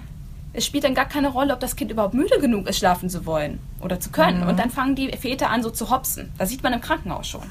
Es 0.56 0.64
spielt 0.64 0.84
dann 0.84 0.94
gar 0.94 1.06
keine 1.06 1.28
Rolle, 1.28 1.52
ob 1.52 1.60
das 1.60 1.74
Kind 1.74 1.90
überhaupt 1.90 2.14
müde 2.14 2.38
genug 2.40 2.68
ist, 2.68 2.78
schlafen 2.78 3.10
zu 3.10 3.26
wollen 3.26 3.58
oder 3.80 3.98
zu 3.98 4.10
können. 4.10 4.44
Und 4.44 4.56
dann 4.58 4.70
fangen 4.70 4.94
die 4.94 5.08
Väter 5.16 5.50
an, 5.50 5.62
so 5.64 5.70
zu 5.70 5.90
hopsen. 5.90 6.32
Das 6.38 6.48
sieht 6.48 6.62
man 6.62 6.72
im 6.72 6.80
Krankenhaus 6.80 7.26
schon. 7.26 7.42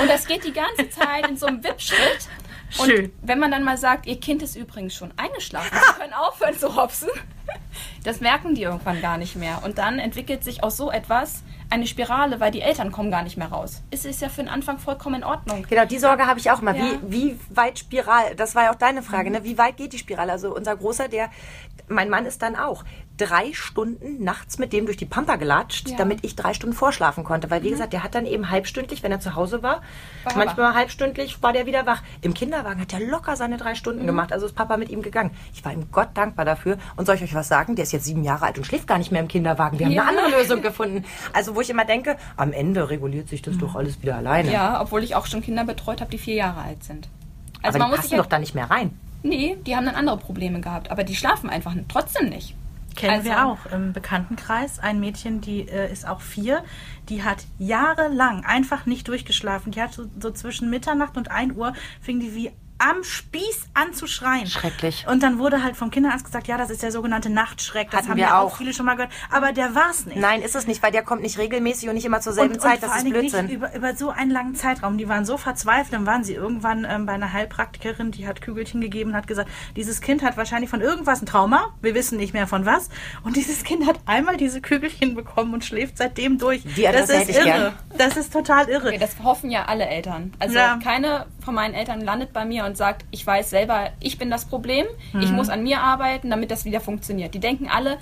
Und 0.00 0.08
das 0.08 0.26
geht 0.26 0.44
die 0.44 0.52
ganze 0.52 0.88
Zeit 0.88 1.28
in 1.28 1.36
so 1.36 1.46
einem 1.46 1.62
Wippschritt. 1.62 2.28
Und 2.78 2.86
Schön. 2.86 3.12
wenn 3.22 3.38
man 3.38 3.50
dann 3.50 3.64
mal 3.64 3.76
sagt, 3.76 4.06
ihr 4.06 4.20
Kind 4.20 4.42
ist 4.42 4.56
übrigens 4.56 4.94
schon 4.94 5.12
eingeschlafen, 5.16 5.70
sie 5.72 6.00
können 6.00 6.12
aufhören 6.12 6.56
zu 6.56 6.76
hopsen, 6.76 7.08
das 8.04 8.20
merken 8.20 8.54
die 8.54 8.62
irgendwann 8.62 9.00
gar 9.00 9.18
nicht 9.18 9.36
mehr. 9.36 9.62
Und 9.64 9.78
dann 9.78 9.98
entwickelt 9.98 10.44
sich 10.44 10.62
aus 10.62 10.76
so 10.76 10.90
etwas 10.90 11.42
eine 11.70 11.86
Spirale, 11.86 12.40
weil 12.40 12.50
die 12.50 12.62
Eltern 12.62 12.90
kommen 12.90 13.10
gar 13.10 13.22
nicht 13.22 13.36
mehr 13.36 13.48
raus. 13.48 13.82
Es 13.90 14.04
ist 14.04 14.20
ja 14.20 14.28
für 14.28 14.42
den 14.42 14.48
Anfang 14.48 14.78
vollkommen 14.78 15.16
in 15.16 15.24
Ordnung. 15.24 15.64
Genau, 15.68 15.84
die 15.84 15.98
Sorge 15.98 16.26
habe 16.26 16.40
ich 16.40 16.50
auch 16.50 16.60
mal. 16.60 16.76
Ja. 16.76 16.84
Wie, 17.02 17.12
wie 17.12 17.40
weit 17.50 17.78
Spiral, 17.78 18.34
das 18.34 18.54
war 18.54 18.64
ja 18.64 18.72
auch 18.72 18.78
deine 18.78 19.02
Frage, 19.02 19.30
ne? 19.30 19.44
wie 19.44 19.56
weit 19.56 19.76
geht 19.76 19.92
die 19.92 19.98
Spirale? 19.98 20.32
Also 20.32 20.54
unser 20.54 20.76
Großer, 20.76 21.08
der, 21.08 21.30
mein 21.88 22.10
Mann 22.10 22.26
ist 22.26 22.42
dann 22.42 22.56
auch 22.56 22.84
drei 23.20 23.52
Stunden 23.52 24.24
nachts 24.24 24.58
mit 24.58 24.72
dem 24.72 24.86
durch 24.86 24.96
die 24.96 25.04
Pampa 25.04 25.36
gelatscht, 25.36 25.90
Ja. 25.90 25.96
damit 25.96 26.20
ich 26.22 26.34
drei 26.36 26.54
Stunden 26.54 26.74
vorschlafen 26.74 27.22
konnte. 27.24 27.50
Weil, 27.50 27.62
wie 27.62 27.70
gesagt, 27.70 27.92
der 27.92 28.02
hat 28.02 28.14
dann 28.14 28.26
eben 28.26 28.50
halbstündlich, 28.50 29.02
wenn 29.02 29.12
er 29.12 29.20
zu 29.20 29.34
Hause 29.34 29.62
war, 29.62 29.82
War 30.24 30.36
manchmal 30.36 30.74
halbstündlich 30.74 31.42
war 31.42 31.52
der 31.52 31.66
wieder 31.66 31.86
wach. 31.86 32.02
Im 32.22 32.34
Kinderwagen 32.34 32.80
hat 32.80 32.92
er 32.92 33.00
locker 33.00 33.36
seine 33.36 33.56
drei 33.56 33.74
Stunden 33.74 34.06
gemacht. 34.06 34.32
Also 34.32 34.46
ist 34.46 34.54
Papa 34.54 34.76
mit 34.76 34.90
ihm 34.90 35.02
gegangen. 35.02 35.30
Ich 35.54 35.64
war 35.64 35.72
ihm 35.72 35.86
Gott 35.92 36.08
dankbar 36.14 36.44
dafür. 36.44 36.78
Und 36.96 37.06
soll 37.06 37.14
ich 37.16 37.22
euch 37.22 37.34
was 37.34 37.48
sagen? 37.48 37.76
Der 37.76 37.82
ist 37.84 37.92
jetzt 37.92 38.04
sieben 38.06 38.24
Jahre 38.24 38.46
alt 38.46 38.58
und 38.58 38.64
schläft 38.64 38.86
gar 38.86 38.98
nicht 38.98 39.12
mehr 39.12 39.20
im 39.20 39.28
Kinderwagen. 39.28 39.78
Wir 39.78 39.86
haben 39.86 39.92
Ja. 39.92 40.02
eine 40.08 40.18
andere 40.18 40.40
Lösung 40.40 40.62
gefunden. 40.62 41.04
Also 41.32 41.54
wo 41.54 41.60
ich 41.60 41.70
immer 41.70 41.84
denke, 41.84 42.16
am 42.36 42.52
Ende 42.52 42.90
reguliert 42.90 43.28
sich 43.28 43.42
das 43.42 43.58
doch 43.58 43.74
alles 43.76 44.00
wieder 44.02 44.16
alleine. 44.16 44.50
Ja, 44.52 44.80
obwohl 44.80 45.02
ich 45.04 45.14
auch 45.14 45.26
schon 45.26 45.42
Kinder 45.42 45.64
betreut 45.64 46.00
habe, 46.00 46.10
die 46.10 46.18
vier 46.18 46.34
Jahre 46.34 46.62
alt 46.62 46.82
sind. 46.84 47.08
Aber 47.58 47.66
Also 47.66 47.76
die 47.76 47.80
man 47.80 47.90
muss 47.90 47.96
passen 47.98 48.08
sich 48.08 48.16
ja, 48.16 48.22
doch 48.22 48.28
da 48.30 48.38
nicht 48.38 48.54
mehr 48.54 48.70
rein. 48.70 48.98
Nee, 49.22 49.58
die 49.66 49.76
haben 49.76 49.84
dann 49.84 49.94
andere 49.96 50.16
Probleme 50.16 50.60
gehabt, 50.60 50.90
aber 50.90 51.04
die 51.04 51.14
schlafen 51.14 51.50
einfach 51.50 51.74
trotzdem 51.88 52.30
nicht. 52.30 52.54
Kennen 52.96 53.14
Also- 53.14 53.24
wir 53.30 53.46
auch 53.46 53.66
im 53.72 53.92
Bekanntenkreis. 53.92 54.78
Ein 54.78 55.00
Mädchen, 55.00 55.40
die 55.40 55.68
äh, 55.68 55.90
ist 55.92 56.06
auch 56.06 56.20
vier, 56.20 56.64
die 57.08 57.22
hat 57.22 57.44
jahrelang 57.58 58.44
einfach 58.44 58.86
nicht 58.86 59.08
durchgeschlafen. 59.08 59.72
Die 59.72 59.80
hat 59.80 59.92
so, 59.92 60.06
so 60.18 60.30
zwischen 60.30 60.70
Mitternacht 60.70 61.16
und 61.16 61.30
1 61.30 61.54
Uhr 61.56 61.72
fing 62.00 62.20
die 62.20 62.34
wie 62.34 62.52
am 62.80 63.04
Spieß 63.04 63.68
an 63.74 63.92
zu 63.92 64.06
schreien. 64.06 64.46
Schrecklich. 64.46 65.06
Und 65.08 65.22
dann 65.22 65.38
wurde 65.38 65.62
halt 65.62 65.76
vom 65.76 65.90
Kinderarzt 65.90 66.24
gesagt, 66.24 66.48
ja, 66.48 66.56
das 66.58 66.70
ist 66.70 66.82
der 66.82 66.90
sogenannte 66.90 67.30
Nachtschreck. 67.30 67.90
Das 67.90 68.00
Hatten 68.00 68.10
haben 68.10 68.16
wir 68.16 68.24
ja 68.24 68.40
auch 68.40 68.56
viele 68.56 68.72
schon 68.72 68.86
mal 68.86 68.94
gehört. 68.94 69.12
Aber 69.30 69.52
der 69.52 69.74
war's 69.74 70.06
nicht. 70.06 70.18
Nein, 70.18 70.42
ist 70.42 70.56
es 70.56 70.66
nicht, 70.66 70.82
weil 70.82 70.90
der 70.92 71.02
kommt 71.02 71.22
nicht 71.22 71.38
regelmäßig 71.38 71.88
und 71.88 71.94
nicht 71.94 72.04
immer 72.06 72.20
zur 72.20 72.32
selben 72.32 72.58
Zeit. 72.58 72.80
vor 72.80 72.88
Das 72.88 72.98
ist 73.02 73.10
Blödsinn. 73.10 73.46
Nicht 73.46 73.54
über, 73.54 73.74
über 73.74 73.94
so 73.94 74.10
einen 74.10 74.30
langen 74.30 74.54
Zeitraum. 74.54 74.98
Die 74.98 75.08
waren 75.08 75.24
so 75.24 75.36
verzweifelt. 75.36 75.92
Dann 75.92 76.06
waren 76.06 76.24
sie 76.24 76.34
irgendwann 76.34 76.86
ähm, 76.88 77.06
bei 77.06 77.12
einer 77.12 77.32
Heilpraktikerin, 77.32 78.10
die 78.10 78.26
hat 78.26 78.40
Kügelchen 78.40 78.80
gegeben 78.80 79.10
und 79.10 79.16
hat 79.16 79.26
gesagt, 79.26 79.50
dieses 79.76 80.00
Kind 80.00 80.22
hat 80.22 80.36
wahrscheinlich 80.36 80.70
von 80.70 80.80
irgendwas 80.80 81.22
ein 81.22 81.26
Trauma. 81.26 81.74
Wir 81.82 81.94
wissen 81.94 82.16
nicht 82.18 82.32
mehr 82.32 82.46
von 82.46 82.64
was. 82.66 82.88
Und 83.22 83.36
dieses 83.36 83.62
Kind 83.64 83.86
hat 83.86 83.98
einmal 84.06 84.36
diese 84.36 84.60
Kügelchen 84.60 85.14
bekommen 85.14 85.52
und 85.54 85.64
schläft 85.64 85.98
seitdem 85.98 86.38
durch. 86.38 86.62
Die 86.76 86.88
Adresse 86.88 87.12
das 87.12 87.22
ist 87.22 87.28
hätte 87.28 87.30
ich 87.32 87.36
irre. 87.38 87.46
gern. 87.46 87.72
Das 87.98 88.16
ist 88.16 88.32
total 88.32 88.68
irre. 88.68 88.88
Okay, 88.88 88.98
das 88.98 89.18
hoffen 89.22 89.50
ja 89.50 89.66
alle 89.66 89.86
Eltern. 89.86 90.32
Also 90.38 90.56
Ja. 90.56 90.78
keine 90.82 91.26
von 91.44 91.54
meinen 91.54 91.74
Eltern 91.74 92.00
landet 92.00 92.32
bei 92.32 92.44
mir 92.44 92.64
und 92.70 92.76
sagt, 92.76 93.04
ich 93.10 93.26
weiß 93.26 93.50
selber, 93.50 93.90
ich 94.00 94.16
bin 94.18 94.30
das 94.30 94.44
Problem, 94.46 94.86
Mhm. 95.12 95.20
ich 95.20 95.30
muss 95.32 95.48
an 95.48 95.62
mir 95.62 95.80
arbeiten, 95.80 96.30
damit 96.30 96.50
das 96.50 96.64
wieder 96.64 96.80
funktioniert. 96.80 97.34
Die 97.34 97.40
denken 97.40 97.68
alle, 97.68 97.98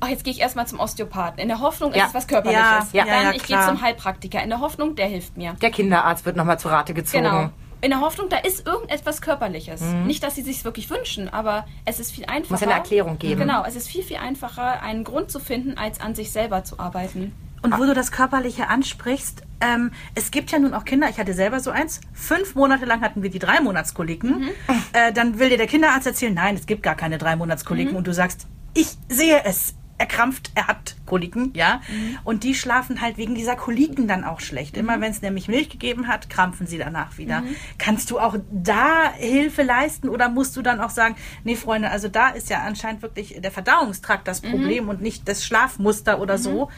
ach, 0.00 0.08
jetzt 0.08 0.24
gehe 0.24 0.32
ich 0.32 0.40
erstmal 0.40 0.66
zum 0.66 0.80
Osteopathen. 0.80 1.38
In 1.38 1.48
der 1.48 1.60
Hoffnung, 1.60 1.92
Ja. 1.94 2.02
es 2.02 2.08
ist 2.08 2.14
was 2.14 2.26
Körperliches. 2.28 2.92
Ja, 2.92 3.04
ja, 3.04 3.04
Dann 3.06 3.22
ja, 3.24 3.30
ich 3.32 3.44
gehe 3.44 3.60
zum 3.64 3.80
Heilpraktiker. 3.80 4.42
In 4.42 4.50
der 4.50 4.60
Hoffnung, 4.60 4.94
der 4.94 5.06
hilft 5.06 5.36
mir. 5.36 5.54
Der 5.62 5.70
Kinderarzt 5.70 6.26
wird 6.26 6.36
nochmal 6.36 6.58
zu 6.58 6.68
Rate 6.68 6.92
gezogen. 6.94 7.24
Genau. 7.24 7.50
In 7.80 7.90
der 7.90 8.00
Hoffnung, 8.00 8.28
da 8.28 8.38
ist 8.38 8.66
irgendetwas 8.66 9.20
Körperliches. 9.22 9.80
Nicht, 10.04 10.22
dass 10.24 10.34
sie 10.34 10.42
sich 10.42 10.64
wirklich 10.64 10.90
wünschen, 10.90 11.32
aber 11.32 11.64
es 11.84 12.00
ist 12.00 12.10
viel 12.10 12.24
einfacher. 12.26 12.44
Mhm. 12.46 12.50
Muss 12.54 12.62
eine 12.64 12.72
Erklärung 12.72 13.18
geben. 13.18 13.40
Genau, 13.40 13.64
es 13.64 13.76
ist 13.76 13.88
viel, 13.88 14.02
viel 14.02 14.16
einfacher, 14.16 14.82
einen 14.82 15.04
Grund 15.04 15.30
zu 15.30 15.38
finden, 15.38 15.78
als 15.78 16.00
an 16.00 16.16
sich 16.16 16.32
selber 16.32 16.64
zu 16.64 16.80
arbeiten. 16.80 17.32
Und 17.62 17.76
wo 17.78 17.84
du 17.84 17.94
das 17.94 18.12
Körperliche 18.12 18.68
ansprichst, 18.68 19.42
ähm, 19.60 19.90
es 20.14 20.30
gibt 20.30 20.50
ja 20.52 20.58
nun 20.58 20.74
auch 20.74 20.84
Kinder, 20.84 21.08
ich 21.08 21.18
hatte 21.18 21.34
selber 21.34 21.58
so 21.60 21.70
eins, 21.70 22.00
fünf 22.12 22.54
Monate 22.54 22.84
lang 22.84 23.00
hatten 23.00 23.22
wir 23.22 23.30
die 23.30 23.40
Dreimonatskoliken. 23.40 24.40
Mhm. 24.40 24.48
Äh, 24.92 25.12
dann 25.12 25.38
will 25.38 25.48
dir 25.50 25.56
der 25.58 25.66
Kinderarzt 25.66 26.06
erzählen, 26.06 26.34
nein, 26.34 26.54
es 26.54 26.66
gibt 26.66 26.82
gar 26.82 26.94
keine 26.94 27.16
Mhm. 27.16 27.20
Dreimonatskoliken. 27.20 27.96
Und 27.96 28.06
du 28.06 28.12
sagst, 28.14 28.46
ich 28.74 28.88
sehe 29.08 29.42
es. 29.44 29.74
Er 30.00 30.06
krampft, 30.06 30.52
er 30.54 30.68
hat 30.68 30.94
Koliken, 31.06 31.50
ja. 31.54 31.80
Mhm. 31.88 32.18
Und 32.22 32.44
die 32.44 32.54
schlafen 32.54 33.00
halt 33.00 33.16
wegen 33.16 33.34
dieser 33.34 33.56
Koliken 33.56 34.06
dann 34.06 34.22
auch 34.22 34.38
schlecht. 34.38 34.76
Immer 34.76 35.00
wenn 35.00 35.10
es 35.10 35.22
nämlich 35.22 35.48
Milch 35.48 35.70
gegeben 35.70 36.06
hat, 36.06 36.30
krampfen 36.30 36.68
sie 36.68 36.78
danach 36.78 37.18
wieder. 37.18 37.40
Mhm. 37.40 37.56
Kannst 37.78 38.12
du 38.12 38.20
auch 38.20 38.36
da 38.52 39.12
Hilfe 39.16 39.64
leisten 39.64 40.08
oder 40.08 40.28
musst 40.28 40.56
du 40.56 40.62
dann 40.62 40.78
auch 40.78 40.90
sagen, 40.90 41.16
nee, 41.42 41.56
Freunde, 41.56 41.90
also 41.90 42.06
da 42.06 42.28
ist 42.28 42.48
ja 42.48 42.62
anscheinend 42.62 43.02
wirklich 43.02 43.40
der 43.42 43.50
Verdauungstrakt 43.50 44.28
das 44.28 44.40
Mhm. 44.44 44.50
Problem 44.50 44.88
und 44.88 45.02
nicht 45.02 45.26
das 45.26 45.44
Schlafmuster 45.44 46.20
oder 46.20 46.38
so. 46.38 46.70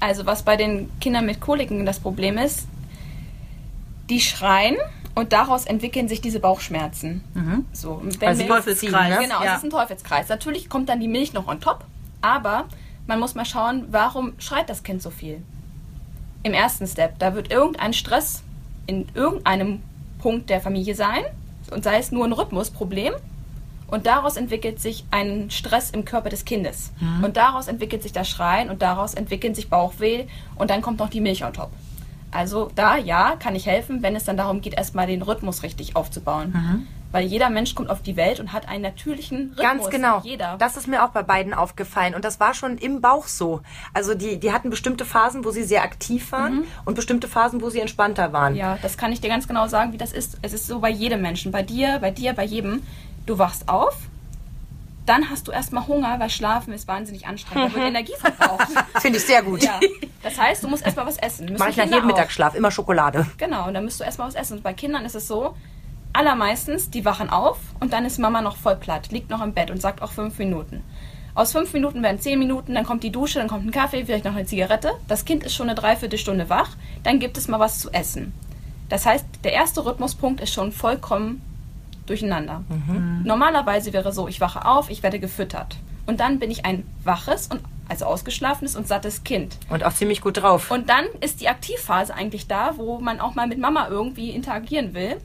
Also 0.00 0.26
was 0.26 0.42
bei 0.42 0.56
den 0.56 0.88
Kindern 1.00 1.26
mit 1.26 1.40
Koliken 1.40 1.84
das 1.84 1.98
Problem 2.00 2.38
ist, 2.38 2.66
die 4.08 4.20
schreien 4.20 4.76
und 5.14 5.32
daraus 5.32 5.66
entwickeln 5.66 6.08
sich 6.08 6.20
diese 6.20 6.38
Bauchschmerzen. 6.40 7.22
So, 7.72 7.92
und 7.92 8.20
wenn 8.20 8.28
Also 8.28 8.44
Teufelskreis, 8.44 9.18
ne? 9.18 9.24
Genau, 9.24 9.42
Ja. 9.42 9.52
es 9.52 9.58
ist 9.58 9.64
ein 9.64 9.70
Teufelskreis. 9.70 10.28
Natürlich 10.28 10.68
kommt 10.68 10.88
dann 10.88 11.00
die 11.00 11.08
Milch 11.08 11.32
noch 11.32 11.48
on 11.48 11.60
top, 11.60 11.84
aber 12.22 12.66
man 13.06 13.18
muss 13.18 13.34
mal 13.34 13.44
schauen, 13.44 13.86
warum 13.90 14.32
schreit 14.38 14.68
das 14.70 14.82
Kind 14.82 15.02
so 15.02 15.10
viel? 15.10 15.42
Im 16.44 16.54
ersten 16.54 16.86
Step, 16.86 17.18
da 17.18 17.34
wird 17.34 17.50
irgendein 17.50 17.92
Stress 17.92 18.42
in 18.86 19.06
irgendeinem 19.14 19.82
Punkt 20.20 20.48
der 20.50 20.60
Familie 20.60 20.94
sein 20.94 21.24
und 21.72 21.82
sei 21.84 21.98
es 21.98 22.12
nur 22.12 22.24
ein 22.24 22.32
Rhythmusproblem 22.32 23.14
und 23.88 24.06
daraus 24.06 24.36
entwickelt 24.36 24.80
sich 24.80 25.04
ein 25.10 25.50
Stress 25.50 25.90
im 25.90 26.04
Körper 26.04 26.28
des 26.28 26.44
Kindes. 26.44 26.92
Und 27.22 27.36
daraus 27.36 27.68
entwickelt 27.68 28.02
sich 28.02 28.12
das 28.12 28.28
Schreien 28.28 28.70
und 28.70 28.82
daraus 28.82 29.14
entwickelt 29.14 29.56
sich 29.56 29.68
Bauchweh 29.68 30.26
und 30.56 30.70
dann 30.70 30.82
kommt 30.82 30.98
noch 30.98 31.10
die 31.10 31.20
Milch 31.20 31.44
on 31.44 31.52
top. 31.52 31.70
Also 32.30 32.70
da, 32.74 32.96
ja, 32.96 33.36
kann 33.36 33.56
ich 33.56 33.66
helfen, 33.66 34.02
wenn 34.02 34.14
es 34.14 34.24
dann 34.24 34.36
darum 34.36 34.60
geht, 34.60 34.74
erstmal 34.74 35.06
den 35.06 35.22
Rhythmus 35.22 35.62
richtig 35.62 35.96
aufzubauen. 35.96 36.86
Weil 37.10 37.24
jeder 37.26 37.48
Mensch 37.48 37.74
kommt 37.74 37.88
auf 37.88 38.02
die 38.02 38.16
Welt 38.16 38.38
und 38.38 38.52
hat 38.52 38.68
einen 38.68 38.82
natürlichen 38.82 39.54
Rhythmus. 39.56 39.62
Ganz 39.62 39.88
genau. 39.88 40.20
Jeder. 40.22 40.56
Das 40.58 40.76
ist 40.76 40.86
mir 40.86 41.02
auch 41.02 41.08
bei 41.08 41.22
beiden 41.22 41.54
aufgefallen. 41.54 42.14
Und 42.14 42.22
das 42.22 42.38
war 42.38 42.52
schon 42.52 42.76
im 42.76 43.00
Bauch 43.00 43.26
so. 43.28 43.62
Also 43.94 44.12
die, 44.14 44.38
die 44.38 44.52
hatten 44.52 44.68
bestimmte 44.68 45.06
Phasen, 45.06 45.42
wo 45.46 45.50
sie 45.50 45.62
sehr 45.62 45.82
aktiv 45.84 46.30
waren 46.32 46.64
und 46.84 46.96
bestimmte 46.96 47.26
Phasen, 47.26 47.62
wo 47.62 47.70
sie 47.70 47.80
entspannter 47.80 48.34
waren. 48.34 48.54
Ja, 48.56 48.76
das 48.82 48.98
kann 48.98 49.10
ich 49.10 49.22
dir 49.22 49.30
ganz 49.30 49.48
genau 49.48 49.68
sagen, 49.68 49.94
wie 49.94 49.96
das 49.96 50.12
ist. 50.12 50.36
Es 50.42 50.52
ist 50.52 50.66
so 50.66 50.80
bei 50.80 50.90
jedem 50.90 51.22
Menschen. 51.22 51.50
Bei 51.50 51.62
dir, 51.62 51.98
bei 51.98 52.10
dir, 52.10 52.34
bei 52.34 52.44
jedem. 52.44 52.82
Du 53.28 53.36
wachst 53.36 53.68
auf, 53.68 53.94
dann 55.04 55.28
hast 55.28 55.48
du 55.48 55.52
erstmal 55.52 55.86
Hunger, 55.86 56.18
weil 56.18 56.30
Schlafen 56.30 56.72
ist 56.72 56.88
wahnsinnig 56.88 57.26
anstrengend. 57.26 57.72
Da 57.72 57.76
wird 57.76 57.88
Energie 57.88 58.14
verbraucht. 58.18 58.68
Finde 59.00 59.18
ich 59.18 59.26
sehr 59.26 59.42
gut. 59.42 59.62
ja. 59.62 59.78
Das 60.22 60.38
heißt, 60.38 60.64
du 60.64 60.68
musst 60.68 60.82
erstmal 60.82 61.04
was 61.04 61.18
essen. 61.18 61.54
Mache 61.58 61.68
ich 61.68 61.76
nach 61.76 61.84
jedem. 61.84 62.06
Mittagsschlaf 62.06 62.54
immer 62.54 62.70
Schokolade. 62.70 63.26
Genau, 63.36 63.68
und 63.68 63.74
dann 63.74 63.84
müsst 63.84 64.00
du 64.00 64.04
erstmal 64.04 64.28
was 64.28 64.34
essen. 64.34 64.56
Und 64.56 64.62
bei 64.62 64.72
Kindern 64.72 65.04
ist 65.04 65.14
es 65.14 65.28
so, 65.28 65.54
allermeistens, 66.14 66.88
die 66.88 67.04
wachen 67.04 67.28
auf 67.28 67.58
und 67.80 67.92
dann 67.92 68.06
ist 68.06 68.18
Mama 68.18 68.40
noch 68.40 68.56
voll 68.56 68.76
platt, 68.76 69.10
liegt 69.10 69.28
noch 69.28 69.42
im 69.42 69.52
Bett 69.52 69.70
und 69.70 69.82
sagt 69.82 70.00
auch 70.00 70.12
fünf 70.12 70.38
Minuten. 70.38 70.82
Aus 71.34 71.52
fünf 71.52 71.74
Minuten 71.74 72.02
werden 72.02 72.20
zehn 72.20 72.38
Minuten, 72.38 72.74
dann 72.74 72.86
kommt 72.86 73.02
die 73.02 73.12
Dusche, 73.12 73.40
dann 73.40 73.48
kommt 73.48 73.66
ein 73.66 73.72
Kaffee, 73.72 74.06
vielleicht 74.06 74.24
noch 74.24 74.34
eine 74.34 74.46
Zigarette. 74.46 74.92
Das 75.06 75.26
Kind 75.26 75.44
ist 75.44 75.54
schon 75.54 75.68
eine 75.68 75.78
Dreiviertelstunde 75.78 76.48
wach, 76.48 76.70
dann 77.02 77.18
gibt 77.20 77.36
es 77.36 77.46
mal 77.46 77.60
was 77.60 77.78
zu 77.78 77.90
essen. 77.90 78.32
Das 78.88 79.04
heißt, 79.04 79.26
der 79.44 79.52
erste 79.52 79.84
Rhythmuspunkt 79.84 80.40
ist 80.40 80.54
schon 80.54 80.72
vollkommen 80.72 81.42
durcheinander. 82.08 82.62
Normalerweise 83.24 83.92
wäre 83.92 84.12
so, 84.12 84.28
ich 84.28 84.40
wache 84.40 84.64
auf, 84.64 84.90
ich 84.90 85.02
werde 85.02 85.18
gefüttert. 85.18 85.76
Und 86.06 86.20
dann 86.20 86.38
bin 86.38 86.50
ich 86.50 86.64
ein 86.64 86.84
waches 87.04 87.48
und 87.48 87.60
also 87.88 88.04
ausgeschlafenes 88.04 88.76
und 88.76 88.86
sattes 88.86 89.24
Kind. 89.24 89.56
Und 89.70 89.84
auch 89.84 89.92
ziemlich 89.92 90.20
gut 90.20 90.38
drauf. 90.38 90.70
Und 90.70 90.88
dann 90.88 91.04
ist 91.20 91.40
die 91.40 91.48
Aktivphase 91.48 92.14
eigentlich 92.14 92.46
da, 92.46 92.76
wo 92.76 92.98
man 92.98 93.20
auch 93.20 93.34
mal 93.34 93.46
mit 93.46 93.58
Mama 93.58 93.88
irgendwie 93.88 94.30
interagieren 94.30 94.94
will. 94.94 95.16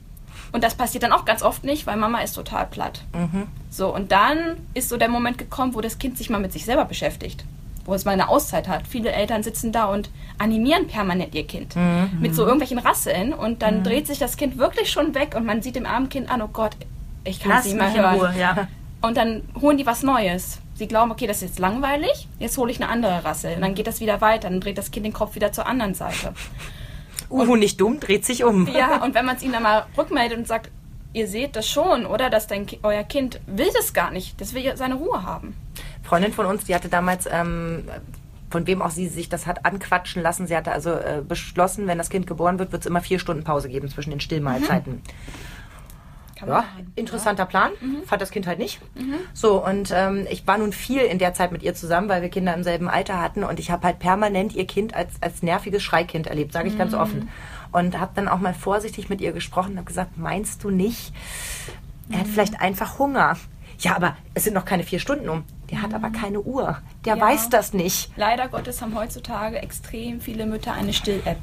Und 0.52 0.62
das 0.64 0.74
passiert 0.74 1.02
dann 1.02 1.12
auch 1.12 1.24
ganz 1.24 1.42
oft 1.42 1.64
nicht, 1.64 1.86
weil 1.86 1.96
Mama 1.96 2.20
ist 2.20 2.34
total 2.34 2.66
platt. 2.66 3.02
So, 3.70 3.94
und 3.94 4.12
dann 4.12 4.56
ist 4.72 4.88
so 4.88 4.96
der 4.96 5.08
Moment 5.08 5.36
gekommen, 5.38 5.74
wo 5.74 5.80
das 5.80 5.98
Kind 5.98 6.16
sich 6.16 6.30
mal 6.30 6.40
mit 6.40 6.52
sich 6.52 6.64
selber 6.64 6.84
beschäftigt. 6.84 7.44
Wo 7.84 7.94
es 7.94 8.04
mal 8.04 8.12
eine 8.12 8.28
Auszeit 8.28 8.66
hat. 8.68 8.86
Viele 8.88 9.12
Eltern 9.12 9.42
sitzen 9.42 9.72
da 9.72 9.84
und 9.86 10.10
animieren 10.38 10.86
permanent 10.86 11.34
ihr 11.34 11.46
Kind. 11.46 11.74
Mit 12.18 12.34
so 12.34 12.42
irgendwelchen 12.42 12.78
Rasseln. 12.78 13.34
Und 13.34 13.62
dann 13.62 13.82
dreht 13.82 14.06
sich 14.06 14.18
das 14.18 14.36
Kind 14.36 14.56
wirklich 14.56 14.90
schon 14.90 15.14
weg 15.14 15.34
und 15.36 15.44
man 15.44 15.60
sieht 15.60 15.76
dem 15.76 15.84
armen 15.84 16.08
Kind 16.08 16.30
an, 16.30 16.40
oh 16.40 16.48
Gott, 16.48 16.76
ich 17.24 17.40
kann 17.40 17.58
es 17.58 17.64
nicht 17.64 17.76
mehr 17.76 17.92
hören. 17.92 18.18
Ruhe, 18.18 18.34
ja. 18.38 18.68
Und 19.00 19.18
dann 19.18 19.42
holen 19.60 19.76
die 19.76 19.84
was 19.84 20.02
Neues. 20.02 20.60
Sie 20.74 20.88
glauben, 20.88 21.10
okay, 21.10 21.26
das 21.26 21.36
ist 21.36 21.50
jetzt 21.50 21.58
langweilig, 21.58 22.26
jetzt 22.38 22.56
hole 22.56 22.72
ich 22.72 22.80
eine 22.80 22.90
andere 22.90 23.22
Rasse. 23.22 23.54
Und 23.54 23.60
dann 23.60 23.74
geht 23.74 23.86
das 23.86 24.00
wieder 24.00 24.20
weiter, 24.22 24.48
dann 24.48 24.60
dreht 24.60 24.78
das 24.78 24.90
Kind 24.90 25.04
den 25.04 25.12
Kopf 25.12 25.34
wieder 25.34 25.52
zur 25.52 25.66
anderen 25.66 25.94
Seite. 25.94 26.32
Uhu, 27.30 27.56
nicht 27.56 27.80
dumm, 27.80 28.00
dreht 28.00 28.24
sich 28.24 28.44
um. 28.44 28.66
Ja, 28.74 29.04
und 29.04 29.14
wenn 29.14 29.26
man 29.26 29.36
es 29.36 29.42
ihnen 29.42 29.52
dann 29.52 29.62
mal 29.62 29.86
rückmeldet 29.96 30.38
und 30.38 30.48
sagt, 30.48 30.70
ihr 31.12 31.28
seht 31.28 31.54
das 31.54 31.68
schon, 31.68 32.06
oder? 32.06 32.30
Dass 32.30 32.46
dein, 32.46 32.66
euer 32.82 33.04
Kind 33.04 33.40
will 33.46 33.68
das 33.74 33.92
gar 33.92 34.10
nicht, 34.10 34.40
das 34.40 34.54
will 34.54 34.62
ja 34.62 34.76
seine 34.76 34.94
Ruhe 34.94 35.22
haben. 35.22 35.54
Freundin 36.04 36.32
von 36.32 36.46
uns, 36.46 36.64
die 36.64 36.74
hatte 36.74 36.88
damals, 36.88 37.26
ähm, 37.30 37.84
von 38.50 38.66
wem 38.66 38.82
auch 38.82 38.90
sie 38.90 39.08
sich 39.08 39.28
das 39.28 39.46
hat 39.46 39.64
anquatschen 39.64 40.22
lassen, 40.22 40.46
sie 40.46 40.56
hatte 40.56 40.70
also 40.70 40.90
äh, 40.90 41.22
beschlossen, 41.26 41.86
wenn 41.86 41.98
das 41.98 42.10
Kind 42.10 42.26
geboren 42.26 42.58
wird, 42.58 42.70
wird 42.70 42.82
es 42.82 42.86
immer 42.86 43.00
vier 43.00 43.18
Stunden 43.18 43.42
Pause 43.42 43.68
geben 43.68 43.88
zwischen 43.88 44.10
den 44.10 44.20
Stillmahlzeiten. 44.20 45.02
Kann 46.36 46.48
Ja, 46.48 46.64
interessanter 46.94 47.46
Plan. 47.46 47.72
Fand 48.06 48.20
das 48.20 48.30
Kind 48.30 48.46
halt 48.46 48.58
nicht. 48.58 48.80
So, 49.32 49.64
und 49.64 49.92
ähm, 49.94 50.26
ich 50.30 50.46
war 50.46 50.58
nun 50.58 50.72
viel 50.72 51.00
in 51.00 51.18
der 51.18 51.32
Zeit 51.32 51.52
mit 51.52 51.62
ihr 51.62 51.74
zusammen, 51.74 52.08
weil 52.08 52.22
wir 52.22 52.28
Kinder 52.28 52.54
im 52.54 52.64
selben 52.64 52.88
Alter 52.88 53.20
hatten. 53.20 53.44
Und 53.44 53.58
ich 53.60 53.70
habe 53.70 53.86
halt 53.86 53.98
permanent 53.98 54.54
ihr 54.54 54.66
Kind 54.66 54.94
als, 54.94 55.14
als 55.20 55.42
nerviges 55.42 55.82
Schreikind 55.82 56.26
erlebt, 56.26 56.52
sage 56.52 56.68
ich 56.68 56.76
ganz 56.76 56.92
offen. 56.92 57.28
Und 57.72 57.98
habe 57.98 58.12
dann 58.14 58.28
auch 58.28 58.38
mal 58.38 58.54
vorsichtig 58.54 59.08
mit 59.08 59.20
ihr 59.20 59.32
gesprochen 59.32 59.72
und 59.72 59.78
habe 59.78 59.86
gesagt, 59.86 60.16
meinst 60.16 60.62
du 60.64 60.70
nicht, 60.70 61.12
er 62.10 62.20
hat 62.20 62.26
vielleicht 62.26 62.60
einfach 62.60 62.98
Hunger? 62.98 63.36
Ja, 63.78 63.96
aber 63.96 64.16
es 64.34 64.44
sind 64.44 64.54
noch 64.54 64.64
keine 64.64 64.82
vier 64.82 64.98
Stunden 64.98 65.28
um. 65.28 65.44
Der 65.70 65.82
hat 65.82 65.94
aber 65.94 66.10
keine 66.10 66.40
Uhr. 66.40 66.78
Der 67.04 67.16
Ja. 67.16 67.22
weiß 67.22 67.48
das 67.50 67.72
nicht. 67.72 68.10
Leider 68.16 68.48
Gottes 68.48 68.80
haben 68.82 68.94
heutzutage 68.94 69.58
extrem 69.58 70.20
viele 70.20 70.46
Mütter 70.46 70.72
eine 70.72 70.92
Still-App. 70.92 71.38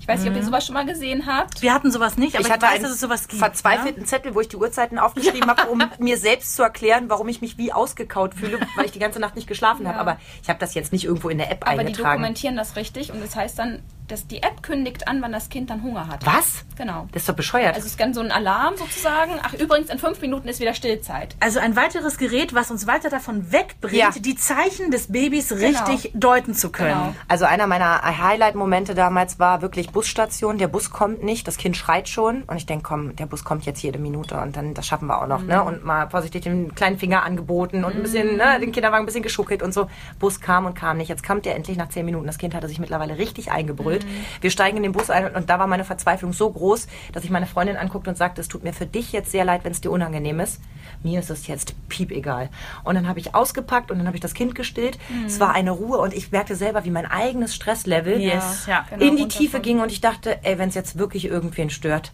Ich 0.00 0.08
weiß 0.08 0.20
nicht, 0.22 0.30
ob 0.30 0.36
ihr 0.36 0.44
sowas 0.44 0.64
schon 0.64 0.72
mal 0.72 0.86
gesehen 0.86 1.26
habt. 1.26 1.60
Wir 1.60 1.74
hatten 1.74 1.90
sowas 1.90 2.16
nicht, 2.16 2.34
aber 2.34 2.40
ich, 2.40 2.46
ich 2.46 2.52
hatte 2.52 2.62
weiß, 2.64 2.74
einen 2.76 2.82
dass 2.84 2.92
es 2.92 3.00
sowas 3.00 3.28
gibt. 3.28 3.40
verzweifelten 3.40 4.06
Zettel, 4.06 4.34
wo 4.34 4.40
ich 4.40 4.48
die 4.48 4.56
Uhrzeiten 4.56 4.98
aufgeschrieben 4.98 5.50
habe, 5.50 5.68
um 5.68 5.82
mir 5.98 6.16
selbst 6.16 6.56
zu 6.56 6.62
erklären, 6.62 7.10
warum 7.10 7.28
ich 7.28 7.42
mich 7.42 7.58
wie 7.58 7.74
ausgekaut 7.74 8.32
fühle, 8.32 8.58
weil 8.76 8.86
ich 8.86 8.92
die 8.92 9.00
ganze 9.00 9.20
Nacht 9.20 9.36
nicht 9.36 9.46
geschlafen 9.46 9.86
habe. 9.86 9.96
Ja. 9.96 10.00
Aber 10.00 10.16
ich 10.42 10.48
habe 10.48 10.58
das 10.58 10.72
jetzt 10.72 10.92
nicht 10.94 11.04
irgendwo 11.04 11.28
in 11.28 11.36
der 11.36 11.50
App 11.52 11.66
Aber 11.66 11.72
die 11.82 11.88
eingetragen. 11.88 12.20
dokumentieren 12.22 12.56
das 12.56 12.76
richtig 12.76 13.12
und 13.12 13.22
das 13.22 13.36
heißt 13.36 13.58
dann, 13.58 13.82
dass 14.10 14.26
die 14.26 14.42
App 14.42 14.62
kündigt 14.62 15.06
an, 15.08 15.22
wann 15.22 15.32
das 15.32 15.48
Kind 15.48 15.70
dann 15.70 15.82
Hunger 15.82 16.08
hat. 16.08 16.24
Was? 16.26 16.64
Genau. 16.76 17.08
Das 17.12 17.22
ist 17.22 17.28
doch 17.28 17.34
bescheuert. 17.34 17.74
Also 17.74 17.80
es 17.86 17.92
ist 17.92 17.98
ganz 17.98 18.16
so 18.16 18.22
ein 18.22 18.30
Alarm 18.32 18.76
sozusagen. 18.76 19.32
Ach, 19.42 19.52
übrigens, 19.54 19.90
in 19.90 19.98
fünf 19.98 20.20
Minuten 20.20 20.48
ist 20.48 20.60
wieder 20.60 20.74
Stillzeit. 20.74 21.36
Also 21.40 21.58
ein 21.60 21.76
weiteres 21.76 22.18
Gerät, 22.18 22.54
was 22.54 22.70
uns 22.70 22.86
weiter 22.86 23.08
davon 23.10 23.52
wegbringt, 23.52 23.94
Ja. 23.96 24.10
die 24.16 24.34
Zeichen 24.36 24.90
des 24.90 25.08
Babys 25.12 25.52
richtig 25.52 26.10
deuten 26.14 26.54
zu 26.54 26.70
können. 26.70 26.88
Genau. 26.90 27.14
Also 27.28 27.44
einer 27.44 27.66
meiner 27.66 28.00
Highlight-Momente 28.02 28.94
damals 28.94 29.38
war 29.38 29.62
wirklich 29.62 29.90
Busstation. 29.90 30.58
Der 30.58 30.68
Bus 30.68 30.90
kommt 30.90 31.22
nicht, 31.22 31.46
das 31.48 31.56
Kind 31.56 31.76
schreit 31.76 32.08
schon 32.08 32.42
und 32.44 32.56
ich 32.56 32.66
denke, 32.66 32.84
komm, 32.84 33.16
der 33.16 33.26
Bus 33.26 33.44
kommt 33.44 33.66
jetzt 33.66 33.82
jede 33.82 33.98
Minute 33.98 34.38
und 34.40 34.56
dann 34.56 34.74
das 34.74 34.86
schaffen 34.86 35.06
wir 35.08 35.20
auch 35.20 35.26
noch, 35.26 35.42
ne? 35.42 35.62
Und 35.62 35.84
mal 35.84 36.08
vorsichtig 36.10 36.42
den 36.42 36.74
kleinen 36.74 36.98
Finger 36.98 37.22
angeboten 37.24 37.84
und 37.84 37.94
ein 37.96 38.02
bisschen, 38.02 38.36
ne, 38.36 38.58
den 38.60 38.72
Kinderwagen 38.72 39.02
ein 39.02 39.06
bisschen 39.06 39.22
geschuckelt 39.22 39.62
und 39.62 39.72
so. 39.74 39.88
Bus 40.18 40.40
kam 40.40 40.66
und 40.66 40.74
kam 40.74 40.96
nicht. 40.98 41.08
Jetzt 41.08 41.22
kam 41.22 41.42
der 41.42 41.56
endlich 41.56 41.76
nach 41.76 41.88
zehn 41.88 42.04
Minuten. 42.04 42.26
Das 42.26 42.38
Kind 42.38 42.54
hatte 42.54 42.68
sich 42.68 42.78
mittlerweile 42.78 43.18
richtig 43.18 43.50
eingebrüllt. 43.50 43.97
Wir 44.40 44.50
steigen 44.50 44.76
in 44.76 44.82
den 44.82 44.92
Bus 44.92 45.10
ein 45.10 45.34
und 45.34 45.50
da 45.50 45.58
war 45.58 45.66
meine 45.66 45.84
Verzweiflung 45.84 46.32
so 46.32 46.50
groß, 46.50 46.86
dass 47.12 47.24
ich 47.24 47.30
meine 47.30 47.46
Freundin 47.46 47.76
anguckte 47.76 48.10
und 48.10 48.16
sagte, 48.16 48.40
es 48.40 48.48
tut 48.48 48.64
mir 48.64 48.72
für 48.72 48.86
dich 48.86 49.12
jetzt 49.12 49.30
sehr 49.30 49.44
leid, 49.44 49.64
wenn 49.64 49.72
es 49.72 49.80
dir 49.80 49.90
unangenehm 49.90 50.40
ist. 50.40 50.60
Mir 51.02 51.20
ist 51.20 51.30
es 51.30 51.46
jetzt 51.46 51.74
piep 51.88 52.10
egal. 52.10 52.50
Und 52.84 52.94
dann 52.94 53.08
habe 53.08 53.20
ich 53.20 53.34
ausgepackt 53.34 53.90
und 53.90 53.98
dann 53.98 54.06
habe 54.06 54.16
ich 54.16 54.20
das 54.20 54.34
Kind 54.34 54.54
gestillt. 54.54 54.98
Es 55.26 55.38
war 55.40 55.52
eine 55.54 55.70
Ruhe 55.70 55.98
und 55.98 56.14
ich 56.14 56.32
merkte 56.32 56.56
selber, 56.56 56.84
wie 56.84 56.90
mein 56.90 57.06
eigenes 57.06 57.54
Stresslevel 57.54 58.18
Yes, 58.20 58.66
ja. 58.66 58.84
Genau, 58.90 59.04
in 59.04 59.16
die 59.16 59.28
Tiefe 59.28 59.60
ging 59.60 59.80
und 59.80 59.92
ich 59.92 60.00
dachte, 60.00 60.38
ey, 60.42 60.58
wenn 60.58 60.68
es 60.68 60.74
jetzt 60.74 60.98
wirklich 60.98 61.26
irgendwen 61.26 61.70
stört, 61.70 62.12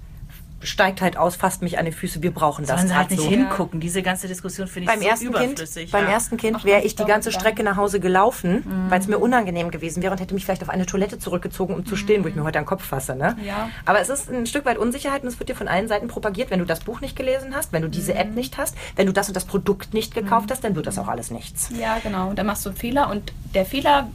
steigt 0.62 1.02
halt 1.02 1.18
aus, 1.18 1.36
fasst 1.36 1.60
mich 1.60 1.78
an 1.78 1.84
die 1.84 1.92
Füße, 1.92 2.22
wir 2.22 2.32
brauchen 2.32 2.64
das 2.64 2.76
Sollen 2.78 2.88
sie 2.88 2.94
halt 2.96 3.10
nicht 3.10 3.22
so. 3.22 3.28
hingucken. 3.28 3.80
Diese 3.80 4.02
ganze 4.02 4.28
Diskussion 4.28 4.66
finde 4.66 4.84
ich 4.84 4.90
Beim 4.94 5.02
so 5.02 5.08
ersten 5.08 5.32
Kind, 5.32 5.44
überflüssig. 5.52 5.90
beim 5.90 6.04
ja. 6.04 6.10
ersten 6.12 6.36
Kind 6.38 6.64
wäre 6.64 6.80
ich 6.82 6.96
die 6.96 7.04
ganze 7.04 7.30
dann. 7.30 7.38
Strecke 7.38 7.62
nach 7.62 7.76
Hause 7.76 8.00
gelaufen, 8.00 8.62
Mhm. 8.64 8.90
weil 8.90 8.98
es 9.00 9.06
mir 9.06 9.18
unangenehm 9.18 9.70
gewesen 9.70 10.02
wäre 10.02 10.12
und 10.12 10.20
hätte 10.20 10.32
mich 10.32 10.44
vielleicht 10.46 10.62
auf 10.62 10.70
eine 10.70 10.86
Toilette 10.86 11.18
zurückgezogen, 11.18 11.74
um 11.74 11.84
zu 11.84 11.96
stillen, 11.96 12.24
wo 12.24 12.28
ich 12.28 12.34
mir 12.34 12.44
heute 12.44 12.58
an 12.58 12.64
den 12.64 12.68
Kopf 12.68 12.84
fasse. 12.84 13.14
Ne? 13.14 13.36
Ja. 13.44 13.68
Aber 13.84 14.00
es 14.00 14.08
ist 14.08 14.30
ein 14.30 14.46
Stück 14.46 14.64
weit 14.64 14.78
Unsicherheit 14.78 15.20
und 15.22 15.28
es 15.28 15.38
wird 15.38 15.50
dir 15.50 15.54
von 15.56 15.68
allen 15.68 15.86
Seiten 15.88 16.08
propagiert. 16.08 16.50
Wenn 16.50 16.60
du 16.60 16.64
das 16.66 16.80
Buch 16.80 17.02
nicht 17.02 17.14
gelesen 17.14 17.54
hast, 17.54 17.72
wenn 17.74 17.82
du 17.82 17.88
diese 17.90 18.14
Mhm. 18.14 18.20
App 18.20 18.34
nicht 18.34 18.56
hast, 18.56 18.74
wenn 18.96 19.06
du 19.06 19.12
das 19.12 19.28
und 19.28 19.36
das 19.36 19.44
Produkt 19.44 19.92
nicht 19.92 20.14
gekauft 20.14 20.50
hast, 20.50 20.64
dann 20.64 20.74
wird 20.76 20.86
das 20.86 20.98
auch 20.98 21.08
alles 21.08 21.30
nichts. 21.30 21.68
Ja, 21.78 21.98
genau. 22.02 22.32
Da 22.32 22.42
machst 22.42 22.64
du 22.64 22.70
einen 22.70 22.78
Fehler 22.78 23.10
und 23.10 23.32
der 23.54 23.66
Fehler 23.66 24.08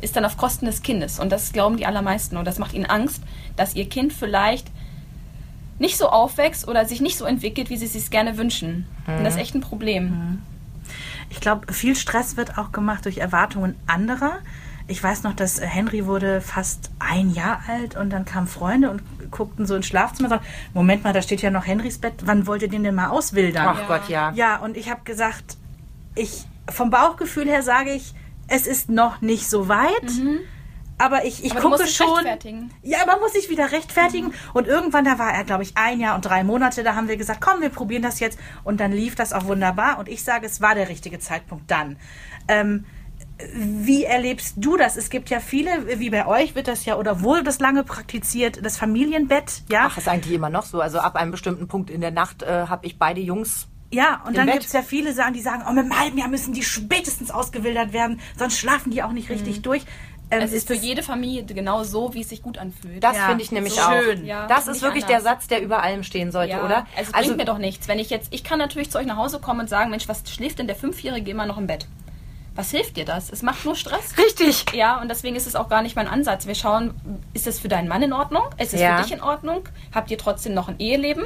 ist 0.00 0.14
dann 0.16 0.24
auf 0.24 0.36
Kosten 0.36 0.66
des 0.66 0.82
Kindes. 0.82 1.18
Und 1.18 1.30
das 1.32 1.52
glauben 1.52 1.76
die 1.76 1.86
allermeisten. 1.86 2.36
Und 2.36 2.44
das 2.44 2.58
macht 2.58 2.72
ihnen 2.74 2.86
Angst, 2.86 3.22
dass 3.56 3.74
ihr 3.74 3.88
Kind 3.88 4.12
vielleicht 4.12 4.68
nicht 5.82 5.98
so 5.98 6.08
aufwächst 6.08 6.66
oder 6.68 6.86
sich 6.86 7.00
nicht 7.00 7.18
so 7.18 7.24
entwickelt, 7.26 7.68
wie 7.68 7.76
sie 7.76 7.86
es 7.86 7.92
sich 7.92 8.08
gerne 8.10 8.38
wünschen. 8.38 8.86
Und 9.06 9.24
das 9.24 9.34
ist 9.34 9.40
echt 9.40 9.54
ein 9.54 9.60
Problem. 9.60 10.40
Ich 11.28 11.40
glaube, 11.40 11.72
viel 11.72 11.96
Stress 11.96 12.36
wird 12.36 12.56
auch 12.56 12.72
gemacht 12.72 13.04
durch 13.04 13.18
Erwartungen 13.18 13.74
anderer. 13.86 14.38
Ich 14.86 15.02
weiß 15.02 15.24
noch, 15.24 15.34
dass 15.34 15.58
äh, 15.58 15.66
Henry 15.66 16.06
wurde 16.06 16.40
fast 16.40 16.90
ein 16.98 17.30
Jahr 17.30 17.62
alt 17.68 17.96
und 17.96 18.10
dann 18.10 18.24
kamen 18.24 18.46
Freunde 18.46 18.90
und 18.90 19.02
guckten 19.30 19.66
so 19.66 19.74
ins 19.74 19.86
Schlafzimmer 19.86 20.26
und 20.26 20.30
sagten, 20.30 20.46
Moment 20.74 21.02
mal, 21.04 21.12
da 21.12 21.22
steht 21.22 21.42
ja 21.42 21.50
noch 21.50 21.66
Henrys 21.66 21.98
Bett, 21.98 22.14
wann 22.24 22.46
wollt 22.46 22.62
ihr 22.62 22.68
den 22.68 22.84
denn 22.84 22.94
mal 22.94 23.08
auswildern? 23.08 23.66
Ach 23.68 23.88
Gott, 23.88 24.08
ja. 24.08 24.32
Ja, 24.34 24.56
und 24.56 24.76
ich 24.76 24.90
habe 24.90 25.00
gesagt, 25.04 25.56
ich 26.14 26.44
vom 26.68 26.90
Bauchgefühl 26.90 27.48
her 27.48 27.62
sage 27.62 27.90
ich, 27.92 28.14
es 28.48 28.66
ist 28.66 28.88
noch 28.88 29.20
nicht 29.20 29.48
so 29.48 29.68
weit. 29.68 30.10
Aber 31.02 31.24
ich, 31.24 31.44
ich 31.44 31.52
Mhm. 31.52 31.58
Aber 31.60 31.70
gucke 31.76 31.88
schon. 31.88 32.06
rechtfertigen. 32.14 32.70
Ja, 32.82 32.98
man 33.06 33.18
muss 33.18 33.32
sich 33.32 33.50
wieder 33.50 33.72
rechtfertigen. 33.72 34.32
Und 34.54 34.68
irgendwann, 34.68 35.04
da 35.04 35.18
war 35.18 35.32
er, 35.32 35.42
glaube 35.44 35.64
ich, 35.64 35.76
ein 35.76 35.98
Jahr 35.98 36.14
und 36.14 36.24
drei 36.24 36.44
Monate. 36.44 36.82
Da 36.84 36.94
haben 36.94 37.08
wir 37.08 37.16
gesagt, 37.16 37.40
komm, 37.40 37.60
wir 37.60 37.70
probieren 37.70 38.02
das 38.02 38.20
jetzt. 38.20 38.38
Und 38.62 38.78
dann 38.80 38.92
lief 38.92 39.14
das 39.16 39.32
auch 39.32 39.46
wunderbar. 39.46 39.98
Und 39.98 40.08
ich 40.08 40.22
sage, 40.22 40.46
es 40.46 40.60
war 40.60 40.74
der 40.76 40.88
richtige 40.88 41.18
Zeitpunkt 41.18 41.70
dann. 41.70 41.96
Ähm, 42.46 42.84
wie 43.54 44.04
erlebst 44.04 44.54
du 44.58 44.76
das? 44.76 44.96
Es 44.96 45.10
gibt 45.10 45.28
ja 45.30 45.40
viele, 45.40 45.98
wie 45.98 46.10
bei 46.10 46.26
euch 46.26 46.54
wird 46.54 46.68
das 46.68 46.84
ja 46.84 46.96
oder 46.96 47.22
wurde 47.22 47.42
das 47.42 47.58
lange 47.58 47.82
praktiziert, 47.82 48.64
das 48.64 48.76
Familienbett, 48.76 49.62
ja? 49.70 49.86
Ach, 49.90 49.98
ist 49.98 50.06
eigentlich 50.08 50.34
immer 50.34 50.50
noch 50.50 50.64
so. 50.64 50.80
Also 50.80 51.00
ab 51.00 51.16
einem 51.16 51.32
bestimmten 51.32 51.66
Punkt 51.66 51.90
in 51.90 52.00
der 52.00 52.12
Nacht 52.12 52.42
äh, 52.44 52.66
habe 52.68 52.86
ich 52.86 52.98
beide 52.98 53.20
Jungs 53.20 53.66
Ja, 53.90 54.22
und 54.24 54.30
Im 54.30 54.34
dann 54.34 54.46
gibt 54.46 54.64
es 54.64 54.72
ja 54.72 54.82
viele, 54.82 55.12
sagen, 55.12 55.34
die 55.34 55.40
sagen, 55.40 55.64
oh, 55.68 55.72
mit 55.72 55.84
einem 55.84 55.98
halben 55.98 56.18
Jahr 56.18 56.28
müssen 56.28 56.52
die 56.54 56.62
spätestens 56.62 57.30
ausgewildert 57.30 57.92
werden, 57.92 58.20
sonst 58.38 58.58
schlafen 58.58 58.90
die 58.90 59.02
auch 59.02 59.12
nicht 59.12 59.28
richtig 59.28 59.62
durch. 59.62 59.84
Ähm, 60.32 60.42
Es 60.42 60.52
ist 60.52 60.66
für 60.66 60.74
jede 60.74 61.02
Familie 61.02 61.44
genau 61.44 61.84
so, 61.84 62.14
wie 62.14 62.22
es 62.22 62.28
sich 62.30 62.42
gut 62.42 62.58
anfühlt. 62.58 63.02
Das 63.04 63.16
Ja, 63.16 63.26
finde 63.26 63.42
ich 63.44 63.52
nämlich 63.52 63.74
so 63.74 63.82
auch. 63.82 64.00
schön. 64.02 64.24
Ja, 64.26 64.46
das 64.46 64.66
ist 64.66 64.80
wirklich 64.82 65.04
anders. 65.04 65.22
der 65.24 65.32
Satz, 65.32 65.46
der 65.48 65.62
über 65.62 65.82
allem 65.82 66.02
stehen 66.02 66.32
sollte, 66.32 66.52
ja, 66.52 66.64
oder? 66.64 66.86
Also, 66.96 67.12
es 67.14 67.24
bringt 67.26 67.36
mir 67.36 67.44
doch 67.44 67.58
nichts. 67.58 67.86
Wenn 67.86 67.98
ich 67.98 68.10
jetzt, 68.10 68.32
ich 68.32 68.42
kann 68.42 68.58
natürlich 68.58 68.90
zu 68.90 68.98
euch 68.98 69.06
nach 69.06 69.16
Hause 69.18 69.38
kommen 69.40 69.60
und 69.60 69.68
sagen, 69.68 69.90
Mensch, 69.90 70.08
was 70.08 70.22
schläft 70.30 70.58
denn 70.58 70.66
der 70.66 70.76
Fünfjährige 70.76 71.30
immer 71.30 71.46
noch 71.46 71.58
im 71.58 71.66
Bett? 71.66 71.86
Was 72.54 72.70
hilft 72.70 72.96
dir 72.98 73.04
das? 73.06 73.30
Es 73.30 73.42
macht 73.42 73.64
nur 73.64 73.74
Stress. 73.74 74.16
Richtig. 74.18 74.66
Ja, 74.74 75.00
und 75.00 75.08
deswegen 75.08 75.36
ist 75.36 75.46
es 75.46 75.56
auch 75.56 75.68
gar 75.70 75.80
nicht 75.82 75.96
mein 75.96 76.06
Ansatz. 76.06 76.46
Wir 76.46 76.54
schauen, 76.54 76.94
ist 77.32 77.46
es 77.46 77.58
für 77.58 77.68
deinen 77.68 77.88
Mann 77.88 78.02
in 78.02 78.12
Ordnung? 78.12 78.42
Ist 78.58 78.74
es 78.74 78.80
Ja. 78.80 78.96
für 78.98 79.02
dich 79.04 79.12
in 79.12 79.22
Ordnung? 79.22 79.62
Habt 79.94 80.10
ihr 80.10 80.18
trotzdem 80.18 80.52
noch 80.52 80.68
ein 80.68 80.78
Eheleben? 80.78 81.24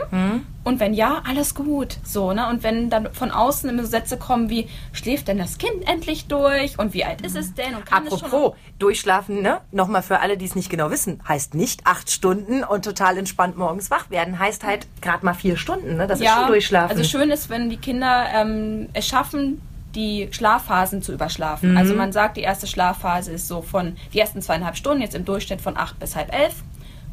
Und 0.62 0.80
wenn 0.80 0.94
ja, 0.94 1.22
alles 1.28 1.54
gut. 1.54 1.96
So, 2.04 2.32
ne? 2.32 2.48
Und 2.48 2.62
wenn 2.62 2.90
dann 2.90 3.12
von 3.12 3.30
außen 3.32 3.68
immer 3.68 3.84
Sätze 3.86 4.16
kommen 4.18 4.50
wie, 4.50 4.68
schläft 4.92 5.26
denn 5.28 5.38
das 5.38 5.58
Kind 5.58 5.88
endlich 5.88 6.26
durch? 6.26 6.78
Und 6.78 6.94
wie 6.94 7.04
alt 7.04 7.22
ist 7.22 7.36
es 7.36 7.54
denn? 7.54 7.74
Und 7.74 7.86
kann 7.86 8.06
es 8.06 8.18
schon 8.18 8.28
Apropos, 8.28 8.56
durchschlafen, 8.78 9.42
ne? 9.42 9.60
Nochmal 9.72 10.02
für 10.02 10.20
alle, 10.20 10.36
die 10.36 10.44
es 10.44 10.54
nicht 10.54 10.70
genau 10.70 10.90
wissen, 10.90 11.20
heißt 11.26 11.54
nicht 11.54 11.86
acht 11.86 12.10
Stunden 12.10 12.62
und 12.64 12.84
total 12.84 13.18
entspannt 13.18 13.56
morgens 13.56 13.90
wach 13.90 14.10
werden. 14.10 14.38
Heißt 14.38 14.64
halt 14.64 14.86
gerade 15.02 15.24
mal 15.24 15.34
vier 15.34 15.56
Stunden, 15.56 15.96
ne? 15.96 16.06
Das 16.06 16.20
ist 16.20 16.28
schon 16.28 16.46
durchschlafen. 16.48 16.96
Also 16.96 17.02
schön 17.08 17.30
ist, 17.30 17.50
wenn 17.50 17.68
die 17.70 17.76
Kinder 17.78 18.26
ähm, 18.34 18.88
es 18.92 19.06
schaffen, 19.06 19.60
die 19.96 20.28
Schlafphasen 20.30 21.02
zu 21.02 21.12
überschlafen. 21.12 21.76
Also 21.76 21.92
Mhm. 21.92 21.98
man 21.98 22.12
sagt, 22.12 22.36
die 22.36 22.42
erste 22.42 22.66
Schlafphase 22.66 23.32
ist 23.32 23.48
so 23.48 23.62
von 23.62 23.96
die 24.12 24.20
ersten 24.20 24.42
zweieinhalb 24.42 24.76
Stunden, 24.76 25.00
jetzt 25.02 25.14
im 25.16 25.24
Durchschnitt 25.24 25.60
von 25.60 25.76
acht 25.76 25.98
bis 25.98 26.14
halb 26.14 26.32
elf. 26.34 26.54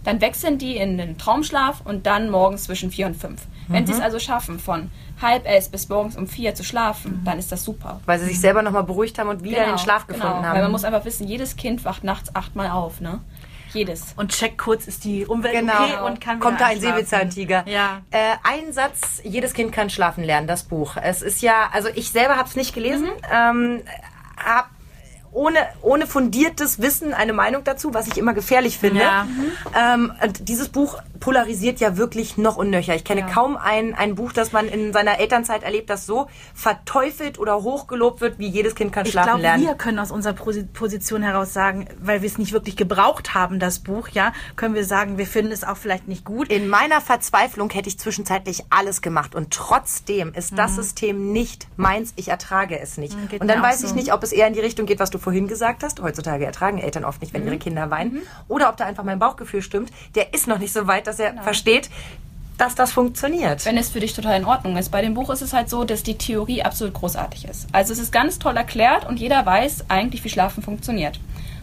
Dann 0.04 0.20
wechseln 0.20 0.58
die 0.58 0.76
in 0.76 0.98
den 0.98 1.18
Traumschlaf 1.18 1.82
und 1.86 2.06
dann 2.06 2.30
morgens 2.30 2.66
zwischen 2.66 2.92
vier 2.92 3.08
und 3.08 3.16
fünf. 3.16 3.42
Wenn 3.70 3.84
Mhm. 3.84 3.88
sie 3.88 3.94
es 3.94 4.02
also 4.02 4.20
schaffen, 4.20 4.60
von 4.60 4.92
halb 5.22 5.48
elf 5.48 5.72
bis 5.72 5.88
morgens 5.88 6.18
um 6.18 6.28
vier 6.28 6.54
zu 6.54 6.66
schlafen, 6.66 7.22
dann 7.24 7.40
ist 7.40 7.54
das 7.54 7.64
super. 7.64 8.02
Weil 8.06 8.20
sie 8.20 8.26
sich 8.26 8.42
selber 8.42 8.62
nochmal 8.62 8.84
beruhigt 8.84 9.18
haben 9.18 9.30
und 9.30 9.44
wieder 9.46 9.66
den 9.66 9.78
Schlaf 9.78 10.06
gefunden 10.06 10.28
genau. 10.36 10.44
haben. 10.48 10.56
Weil 10.56 10.64
man 10.64 10.72
muss 10.74 10.84
einfach 10.84 11.06
wissen, 11.06 11.26
jedes 11.26 11.56
Kind 11.56 11.86
wacht 11.86 12.04
nachts 12.04 12.36
achtmal 12.36 12.70
auf, 12.72 13.00
ne? 13.00 13.22
Jedes. 13.74 14.14
und 14.16 14.32
check 14.32 14.58
kurz, 14.58 14.88
ist 14.88 15.04
die 15.04 15.26
Umwelt 15.26 15.54
Genau. 15.54 15.74
okay 15.84 15.98
und 16.06 16.22
kann 16.22 16.40
Kommt 16.40 16.62
da 16.62 16.68
ein. 16.68 16.80
Säbelzahntiger. 16.80 17.64
Ja. 17.68 18.02
Äh, 18.12 18.36
ein 18.44 18.72
Satz, 18.74 19.20
jedes 19.24 19.54
Kind 19.54 19.72
kann 19.72 19.90
schlafen 19.90 20.24
lernen, 20.24 20.48
das 20.48 20.64
Buch. 20.64 20.96
Es 21.02 21.22
ist 21.22 21.42
ja, 21.42 21.70
also 21.74 21.90
ich 21.94 22.12
selber 22.12 22.38
habe 22.38 22.48
es 22.48 22.56
nicht 22.56 22.74
gelesen, 22.74 23.08
Mhm. 23.08 23.12
ähm, 23.32 23.82
habe 24.38 24.68
ohne, 25.34 25.60
ohne 25.82 26.08
fundiertes 26.08 26.82
Wissen 26.82 27.14
eine 27.14 27.34
Meinung 27.34 27.64
dazu, 27.64 27.94
was 27.94 28.08
ich 28.08 28.18
immer 28.18 28.34
gefährlich 28.34 28.78
finde. 28.78 29.02
Ja. 29.02 29.28
Ähm, 29.76 30.14
und 30.24 30.48
dieses 30.48 30.70
Buch 30.70 30.98
polarisiert 31.20 31.80
ja 31.80 31.96
wirklich 31.98 32.38
noch 32.38 32.58
und 32.58 32.70
nöcher. 32.70 32.96
Ich 32.96 33.04
kenne 33.06 33.22
Ja. 33.22 33.28
kaum 33.28 33.56
ein, 33.58 33.94
ein 33.96 34.16
Buch, 34.16 34.34
das 34.34 34.52
man 34.52 34.68
in 34.68 34.92
seiner 34.94 35.20
Elternzeit 35.20 35.64
erlebt, 35.64 35.90
das 35.90 36.06
so 36.06 36.28
verteufelt 36.54 37.40
oder 37.40 37.64
hochgelobt 37.64 38.22
wird, 38.22 38.40
wie 38.40 38.48
jedes 38.48 38.76
Kind 38.76 38.92
kann 38.92 39.06
Ich 39.06 39.12
schlafen 39.12 39.28
glaube, 39.30 39.42
lernen. 39.42 39.64
wir 39.66 39.76
können 39.76 40.00
aus 40.00 40.12
unserer 40.12 40.34
Posi- 40.34 40.66
Position 40.74 41.22
heraus 41.24 41.54
sagen, 41.54 41.88
weil 42.02 42.22
wir 42.22 42.28
es 42.28 42.38
nicht 42.38 42.52
wirklich 42.52 42.76
gebraucht 42.76 43.34
haben, 43.34 43.60
das 43.60 43.80
Buch, 43.80 44.10
ja, 44.10 44.34
können 44.56 44.76
wir 44.76 44.86
sagen, 44.86 45.18
wir 45.18 45.28
finden 45.28 45.52
es 45.52 45.64
auch 45.64 45.78
vielleicht 45.78 46.08
nicht 46.08 46.26
gut. 46.26 46.50
In 46.52 46.68
meiner 46.68 47.02
Verzweiflung 47.02 47.70
hätte 47.70 47.90
ich 47.90 47.98
zwischenzeitlich 48.00 48.64
alles 48.70 49.02
gemacht 49.02 49.36
und 49.36 49.52
trotzdem 49.52 50.34
ist 50.34 50.58
das 50.58 50.76
System 50.76 51.32
nicht 51.32 51.68
meins. 51.78 52.14
Ich 52.16 52.28
ertrage 52.30 52.80
es 52.80 52.98
nicht. 52.98 53.18
Mhm, 53.18 53.28
geht 53.30 53.42
und 53.42 53.48
dann 53.48 53.62
weiß 53.62 53.80
so. 53.82 53.88
ich 53.88 53.94
nicht, 53.94 54.14
ob 54.14 54.24
es 54.24 54.32
eher 54.32 54.48
in 54.48 54.54
die 54.54 54.60
Richtung 54.60 54.86
geht, 54.86 55.00
was 55.00 55.10
du 55.10 55.18
vorhin 55.24 55.48
gesagt 55.48 55.84
hast. 55.84 56.02
Heutzutage 56.02 56.46
ertragen 56.46 56.78
Eltern 56.78 57.04
oft 57.06 57.20
Mhm. 57.20 57.26
nicht, 57.26 57.34
wenn 57.34 57.46
ihre 57.46 57.58
Kinder 57.58 57.90
weinen. 57.90 58.22
Oder 58.48 58.70
ob 58.70 58.78
da 58.78 58.86
einfach 58.86 59.04
mein 59.04 59.20
Bauchgefühl 59.20 59.62
stimmt. 59.62 59.92
Der 60.16 60.34
ist 60.34 60.48
noch 60.48 60.60
nicht 60.60 60.74
so 60.74 60.86
weit, 60.88 61.08
dass 61.08 61.20
er 61.20 61.32
Genau. 61.32 61.44
versteht, 61.44 61.90
dass 62.58 62.76
das 62.76 62.92
funktioniert. 62.92 63.66
wenn 63.66 63.78
es 63.78 63.90
für 63.90 64.00
dich 64.00 64.14
total 64.14 64.38
in 64.40 64.46
Ordnung 64.46 64.78
ist. 64.78 64.90
Bei 64.92 65.02
dem 65.02 65.16
Buch 65.16 65.32
ist 65.32 65.42
es 65.42 65.54
halt 65.54 65.70
so, 65.70 65.84
dass 65.86 66.04
die 66.04 66.18
Theorie 66.20 66.62
absolut 66.62 66.94
großartig 66.94 67.46
ist. 67.46 67.68
Also 67.72 67.94
es 67.94 68.00
ist 68.00 68.12
ganz 68.12 68.38
toll 68.38 68.56
erklärt 68.56 69.08
und 69.08 69.20
jeder 69.20 69.44
weiß 69.46 69.86
eigentlich, 69.90 70.24
wie 70.24 70.30
Schlafen 70.30 70.62
funktioniert. 70.62 71.20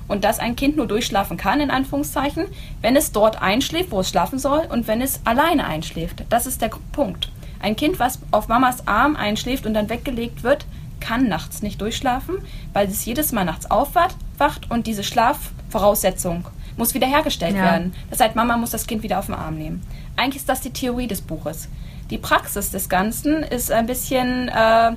Und 0.08 0.24
dass 0.24 0.40
ein 0.40 0.56
Kind 0.56 0.76
nur 0.76 0.88
durchschlafen 0.88 1.36
kann, 1.36 1.60
in 1.60 1.70
Anführungszeichen, 1.70 2.46
wenn 2.82 2.96
es 2.96 3.12
dort 3.12 3.40
einschläft, 3.40 3.92
wo 3.92 4.00
es 4.00 4.08
schlafen 4.08 4.40
soll, 4.40 4.66
und 4.68 4.88
wenn 4.88 5.00
es 5.00 5.20
alleine 5.24 5.64
einschläft. 5.66 6.24
Das 6.28 6.46
ist 6.46 6.60
der 6.60 6.70
Punkt. 6.90 7.30
Ein 7.60 7.76
Kind, 7.76 8.00
was 8.00 8.18
auf 8.32 8.48
Mamas 8.48 8.88
Arm 8.88 9.14
einschläft 9.14 9.66
und 9.66 9.74
dann 9.74 9.88
weggelegt 9.88 10.42
wird, 10.42 10.66
kann 11.00 11.28
nachts 11.28 11.62
nicht 11.62 11.80
durchschlafen, 11.80 12.36
weil 12.72 12.86
es 12.88 13.04
jedes 13.04 13.32
Mal 13.32 13.44
nachts 13.44 13.70
aufwacht 13.70 14.16
wacht 14.38 14.70
und 14.70 14.86
diese 14.86 15.02
Schlafvoraussetzung 15.02 16.46
muss 16.76 16.94
wiederhergestellt 16.94 17.56
Ja. 17.56 17.62
werden. 17.62 17.92
Das 18.10 18.20
heißt, 18.20 18.36
Mama 18.36 18.56
muss 18.56 18.70
das 18.70 18.86
Kind 18.86 19.02
wieder 19.02 19.18
auf 19.18 19.26
den 19.26 19.34
Arm 19.34 19.56
nehmen. 19.58 19.82
Eigentlich 20.16 20.36
ist 20.36 20.48
das 20.48 20.60
die 20.62 20.70
Theorie 20.70 21.06
des 21.06 21.20
Buches. 21.20 21.68
Die 22.10 22.16
Praxis 22.18 22.70
des 22.70 22.88
Ganzen 22.88 23.42
ist 23.42 23.70
ein 23.70 23.86
bisschen 23.86 24.48
äh, 24.48 24.92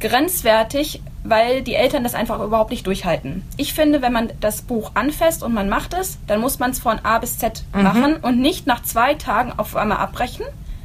grenzwertig, 0.00 1.02
weil 1.24 1.62
die 1.62 1.74
Eltern 1.74 2.04
das 2.04 2.14
einfach 2.14 2.40
überhaupt 2.40 2.70
nicht 2.70 2.86
durchhalten. 2.86 3.42
Ich 3.56 3.72
finde, 3.74 4.02
wenn 4.02 4.12
man 4.12 4.30
das 4.40 4.62
Buch 4.62 4.92
anfasst 4.94 5.42
und 5.42 5.52
man 5.54 5.68
macht 5.68 5.94
es, 5.94 6.18
dann 6.26 6.40
muss 6.40 6.58
man 6.58 6.70
es 6.70 6.78
von 6.78 6.98
A 7.04 7.18
bis 7.18 7.38
Z 7.38 7.64
Mhm. 7.74 7.82
machen 7.82 8.16
und 8.16 8.38
nicht 8.40 8.66
nach 8.66 8.82
zwei 8.82 9.14
Tagen 9.14 9.52
auf 9.56 9.74
einmal 9.76 9.98
abbrechen 9.98 10.44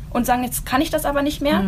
und 0.10 0.26
sagen, 0.26 0.43
jetzt 0.43 0.65
kann 0.65 0.82
ich 0.82 0.89
das 0.89 1.06
aber 1.06 1.21
nicht 1.21 1.41
mehr. 1.41 1.63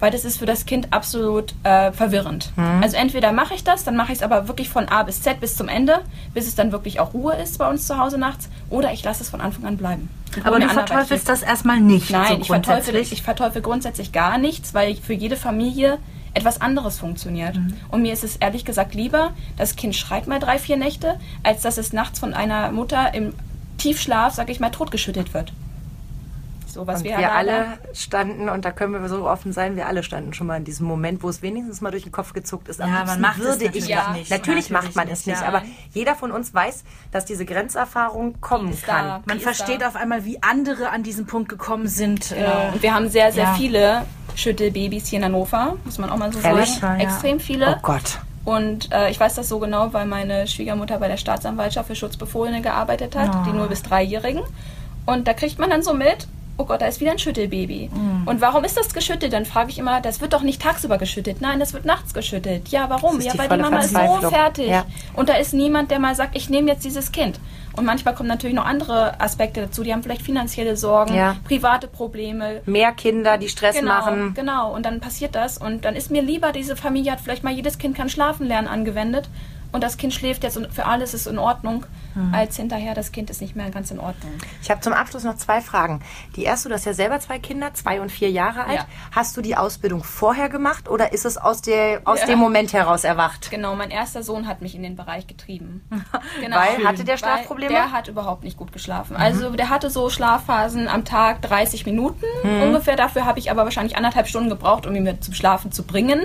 Weil 0.00 0.10
das 0.10 0.24
ist 0.24 0.38
für 0.38 0.46
das 0.46 0.66
Kind 0.66 0.92
absolut 0.92 1.54
äh, 1.62 1.92
verwirrend. 1.92 2.52
Mhm. 2.56 2.82
Also 2.82 2.96
entweder 2.96 3.32
mache 3.32 3.54
ich 3.54 3.62
das, 3.62 3.84
dann 3.84 3.96
mache 3.96 4.12
ich 4.12 4.18
es 4.18 4.22
aber 4.22 4.48
wirklich 4.48 4.68
von 4.68 4.88
A 4.88 5.02
bis 5.02 5.22
Z 5.22 5.40
bis 5.40 5.56
zum 5.56 5.68
Ende, 5.68 6.00
bis 6.34 6.48
es 6.48 6.54
dann 6.54 6.72
wirklich 6.72 6.98
auch 6.98 7.14
Ruhe 7.14 7.34
ist 7.34 7.58
bei 7.58 7.68
uns 7.68 7.86
zu 7.86 7.98
Hause 7.98 8.18
nachts, 8.18 8.48
oder 8.68 8.92
ich 8.92 9.04
lasse 9.04 9.22
es 9.22 9.30
von 9.30 9.40
Anfang 9.40 9.66
an 9.66 9.76
bleiben. 9.76 10.08
Aber 10.44 10.60
du 10.60 10.68
verteufelst 10.68 11.28
das 11.28 11.42
erstmal 11.42 11.80
nicht. 11.80 12.10
Nein, 12.10 12.28
so 12.28 12.40
ich, 12.40 12.46
verteufel, 12.46 12.92
grundsätzlich. 12.92 13.12
ich 13.12 13.22
verteufel 13.22 13.62
grundsätzlich 13.62 14.12
gar 14.12 14.38
nichts, 14.38 14.74
weil 14.74 14.94
für 14.96 15.12
jede 15.12 15.36
Familie 15.36 15.98
etwas 16.34 16.60
anderes 16.60 16.98
funktioniert. 16.98 17.56
Mhm. 17.56 17.74
Und 17.90 18.02
mir 18.02 18.12
ist 18.12 18.22
es 18.22 18.36
ehrlich 18.36 18.64
gesagt 18.64 18.94
lieber, 18.94 19.32
das 19.56 19.76
Kind 19.76 19.96
schreit 19.96 20.26
mal 20.26 20.38
drei, 20.38 20.58
vier 20.58 20.76
Nächte, 20.76 21.18
als 21.42 21.62
dass 21.62 21.78
es 21.78 21.92
nachts 21.92 22.20
von 22.20 22.34
einer 22.34 22.70
Mutter 22.70 23.12
im 23.14 23.34
Tiefschlaf, 23.78 24.34
sag 24.34 24.50
ich 24.50 24.60
mal, 24.60 24.70
totgeschüttet 24.70 25.34
wird. 25.34 25.52
So 26.72 26.86
was 26.86 26.98
Und 26.98 27.04
wir, 27.04 27.12
wir 27.16 27.20
ja 27.20 27.32
alle 27.32 27.78
standen, 27.92 28.48
und 28.48 28.64
da 28.64 28.70
können 28.70 28.92
wir 28.92 29.08
so 29.08 29.28
offen 29.28 29.52
sein, 29.52 29.76
wir 29.76 29.86
alle 29.86 30.02
standen 30.02 30.32
schon 30.34 30.46
mal 30.46 30.56
in 30.56 30.64
diesem 30.64 30.86
Moment, 30.86 31.22
wo 31.22 31.28
es 31.28 31.42
wenigstens 31.42 31.80
mal 31.80 31.90
durch 31.90 32.04
den 32.04 32.12
Kopf 32.12 32.32
gezuckt 32.32 32.68
ist. 32.68 32.80
Am 32.80 32.92
Ja, 32.92 33.04
man 33.04 33.20
macht 33.20 33.38
es 33.38 33.44
würde 33.44 33.64
natürlich 33.64 33.88
ich 33.90 33.94
das 33.96 34.08
nicht. 34.12 34.30
Natürlich, 34.30 34.30
Natürlich 34.30 34.70
macht 34.70 34.96
man 34.96 35.04
nicht, 35.08 35.18
es 35.18 35.26
nicht, 35.26 35.40
ja. 35.40 35.48
aber 35.48 35.62
jeder 35.92 36.14
von 36.14 36.30
uns 36.32 36.54
weiß, 36.54 36.84
dass 37.12 37.24
diese 37.24 37.44
Grenzerfahrung 37.44 38.40
kommen 38.40 38.76
kann. 38.82 39.04
da. 39.06 39.22
Man 39.26 39.40
versteht 39.40 39.82
da. 39.82 39.88
auf 39.88 39.96
einmal, 39.96 40.24
wie 40.24 40.42
andere 40.42 40.90
an 40.90 41.02
diesen 41.02 41.26
Punkt 41.26 41.48
gekommen 41.48 41.86
sind. 41.88 42.30
Genau. 42.30 42.40
Äh, 42.68 42.72
Und 42.74 42.82
wir 42.82 42.94
haben 42.94 43.08
sehr, 43.08 43.32
sehr 43.32 43.44
ja. 43.44 43.54
viele 43.54 44.02
Schüttelbabys 44.34 45.06
hier 45.08 45.18
in 45.18 45.24
Hannover, 45.24 45.76
muss 45.84 45.98
man 45.98 46.10
auch 46.10 46.16
mal 46.16 46.32
so 46.32 46.38
Ehrlich? 46.40 46.70
sagen. 46.74 47.00
Ja, 47.00 47.06
ja. 47.06 47.12
Extrem 47.12 47.40
viele. 47.40 47.76
Oh 47.76 47.80
Gott. 47.82 48.18
Und 48.44 48.90
äh, 48.90 49.10
ich 49.10 49.20
weiß 49.20 49.34
das 49.34 49.48
so 49.48 49.58
genau, 49.58 49.92
weil 49.92 50.06
meine 50.06 50.46
Schwiegermutter 50.46 50.98
bei 50.98 51.08
der 51.08 51.18
Staatsanwaltschaft 51.18 51.88
für 51.88 51.94
Schutzbefohlene 51.94 52.62
gearbeitet 52.62 53.14
hat, 53.14 53.30
Oh. 53.34 53.44
die 53.44 53.50
0- 53.50 53.66
bis 53.68 53.82
3-Jährigen. 53.84 54.42
Und 55.04 55.28
da 55.28 55.34
kriegt 55.34 55.58
man 55.58 55.68
dann 55.68 55.82
so 55.82 55.92
mit, 55.92 56.26
oh 56.60 56.64
Gott, 56.66 56.82
da 56.82 56.86
ist 56.86 57.00
wieder 57.00 57.12
ein 57.12 57.18
Schüttelbaby. 57.18 57.88
Mm. 57.92 58.28
Und 58.28 58.40
warum 58.40 58.64
ist 58.64 58.76
das 58.76 58.92
geschüttelt? 58.92 59.32
Dann 59.32 59.46
frage 59.46 59.70
ich 59.70 59.78
immer, 59.78 60.00
das 60.00 60.20
wird 60.20 60.34
doch 60.34 60.42
nicht 60.42 60.60
tagsüber 60.60 60.98
geschüttelt. 60.98 61.40
Nein, 61.40 61.58
das 61.58 61.72
wird 61.72 61.86
nachts 61.86 62.12
geschüttelt. 62.12 62.68
Ja, 62.68 62.90
warum? 62.90 63.20
Ja, 63.20 63.32
die 63.32 63.38
weil 63.38 63.48
die 63.48 63.56
Mama 63.56 63.80
ist 63.80 63.94
so 63.94 64.28
fertig. 64.28 64.68
Ja. 64.68 64.84
Und 65.14 65.28
da 65.30 65.34
ist 65.34 65.54
niemand, 65.54 65.90
der 65.90 65.98
mal 65.98 66.14
sagt, 66.14 66.36
ich 66.36 66.50
nehme 66.50 66.68
jetzt 66.70 66.84
dieses 66.84 67.12
Kind. 67.12 67.40
Und 67.76 67.86
manchmal 67.86 68.14
kommen 68.14 68.28
natürlich 68.28 68.54
noch 68.56 68.66
andere 68.66 69.18
Aspekte 69.20 69.62
dazu. 69.62 69.82
Die 69.82 69.92
haben 69.92 70.02
vielleicht 70.02 70.22
finanzielle 70.22 70.76
Sorgen, 70.76 71.14
Ja. 71.14 71.36
private 71.44 71.86
Probleme, 71.86 72.60
Mehr 72.66 72.92
Kinder, 72.92 73.38
die 73.38 73.48
Stress 73.48 73.76
Genau, 73.76 73.92
machen. 73.92 74.34
genau. 74.34 74.74
Und 74.74 74.84
dann 74.84 75.00
passiert 75.00 75.34
das. 75.34 75.56
Und 75.56 75.84
dann 75.84 75.96
ist 75.96 76.10
mir 76.10 76.20
lieber, 76.20 76.52
diese 76.52 76.76
Familie 76.76 77.12
hat 77.12 77.20
vielleicht 77.20 77.44
mal 77.44 77.52
jedes 77.54 77.78
Kind 77.78 77.96
kann 77.96 78.08
schlafen 78.10 78.46
lernen 78.46 78.68
angewendet. 78.68 79.28
Und 79.72 79.84
das 79.84 79.96
Kind 79.96 80.12
schläft 80.12 80.42
jetzt 80.42 80.56
und 80.56 80.72
für 80.72 80.86
alles 80.86 81.14
ist 81.14 81.26
in 81.26 81.38
Ordnung, 81.38 81.86
Mhm. 82.16 82.34
als 82.34 82.56
hinterher 82.56 82.92
das 82.94 83.12
Kind 83.12 83.30
ist 83.30 83.40
nicht 83.40 83.54
mehr 83.54 83.70
ganz 83.70 83.92
in 83.92 84.00
Ordnung. 84.00 84.32
Ich 84.62 84.68
habe 84.68 84.80
zum 84.80 84.92
Abschluss 84.92 85.22
noch 85.22 85.36
zwei 85.36 85.60
Fragen. 85.60 86.00
Die 86.34 86.42
erste, 86.42 86.68
du 86.68 86.74
hast 86.74 86.84
ja 86.84 86.92
selber 86.92 87.20
zwei 87.20 87.38
Kinder, 87.38 87.72
zwei 87.74 88.00
und 88.00 88.10
vier 88.10 88.30
Jahre 88.32 88.64
alt. 88.64 88.78
Ja. 88.78 88.86
Hast 89.12 89.36
du 89.36 89.40
die 89.42 89.56
Ausbildung 89.56 90.02
vorher 90.02 90.48
gemacht 90.48 90.88
oder 90.88 91.12
ist 91.12 91.24
es 91.24 91.36
aus, 91.38 91.62
der, 91.62 92.00
aus 92.06 92.20
Ja. 92.22 92.26
dem 92.26 92.40
Moment 92.40 92.72
heraus 92.72 93.04
erwacht? 93.04 93.52
Genau, 93.52 93.76
mein 93.76 93.92
erster 93.92 94.24
Sohn 94.24 94.48
hat 94.48 94.60
mich 94.60 94.74
in 94.74 94.82
den 94.82 94.96
Bereich 94.96 95.26
getrieben. 95.28 95.82
Genau. 96.40 96.56
Weil, 96.56 96.84
hatte 96.84 97.04
der 97.04 97.14
Weil 97.14 97.18
Schlafprobleme? 97.18 97.72
Der 97.72 97.92
hat 97.92 98.08
überhaupt 98.08 98.42
nicht 98.44 98.56
gut 98.56 98.72
geschlafen. 98.72 99.14
Mhm. 99.14 99.22
Also 99.22 99.50
der 99.50 99.68
hatte 99.68 99.88
so 99.90 100.10
Schlafphasen 100.10 100.88
am 100.88 101.04
Tag 101.04 101.42
30 101.42 101.86
Minuten 101.86 102.24
Mhm. 102.42 102.62
ungefähr. 102.62 102.96
Dafür 102.96 103.24
habe 103.24 103.38
ich 103.38 103.50
aber 103.52 103.64
wahrscheinlich 103.64 103.96
anderthalb 103.96 104.26
Stunden 104.26 104.48
gebraucht, 104.48 104.86
um 104.86 104.94
ihn 104.96 105.04
mit 105.04 105.22
zum 105.22 105.34
Schlafen 105.34 105.70
zu 105.70 105.84
bringen. 105.84 106.22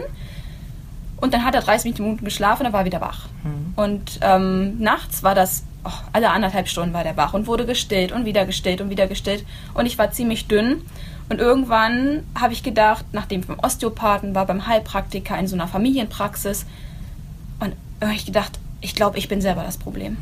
Und 1.17 1.33
dann 1.33 1.45
hat 1.45 1.55
er 1.55 1.61
30 1.61 1.97
Minuten 1.97 2.25
geschlafen, 2.25 2.63
dann 2.63 2.73
war 2.73 2.81
er 2.81 2.85
wieder 2.85 3.01
wach. 3.01 3.27
Mhm. 3.43 3.73
Und 3.75 4.19
ähm, 4.21 4.79
nachts 4.79 5.23
war 5.23 5.35
das, 5.35 5.63
oh, 5.83 5.91
alle 6.13 6.29
anderthalb 6.29 6.67
Stunden 6.67 6.93
war 6.93 7.03
der 7.03 7.17
wach 7.17 7.33
und 7.33 7.47
wurde 7.47 7.65
gestillt 7.65 8.11
und 8.11 8.25
wieder 8.25 8.45
gestillt 8.45 8.81
und 8.81 8.89
wieder 8.89 9.07
gestillt. 9.07 9.45
Und 9.73 9.85
ich 9.85 9.97
war 9.97 10.11
ziemlich 10.11 10.47
dünn. 10.47 10.81
Und 11.29 11.39
irgendwann 11.39 12.23
habe 12.39 12.53
ich 12.53 12.61
gedacht, 12.61 13.05
nachdem 13.11 13.41
ich 13.41 13.47
beim 13.47 13.59
Osteopathen 13.59 14.35
war, 14.35 14.45
beim 14.45 14.67
Heilpraktiker 14.67 15.37
in 15.39 15.47
so 15.47 15.55
einer 15.55 15.67
Familienpraxis, 15.67 16.65
und 17.59 17.73
habe 18.01 18.13
ich 18.13 18.25
gedacht, 18.25 18.59
ich 18.85 18.93
glaube, 18.93 19.17
ich 19.17 19.27
bin 19.27 19.41
selber 19.41 19.63
das 19.63 19.77
Problem. 19.77 20.15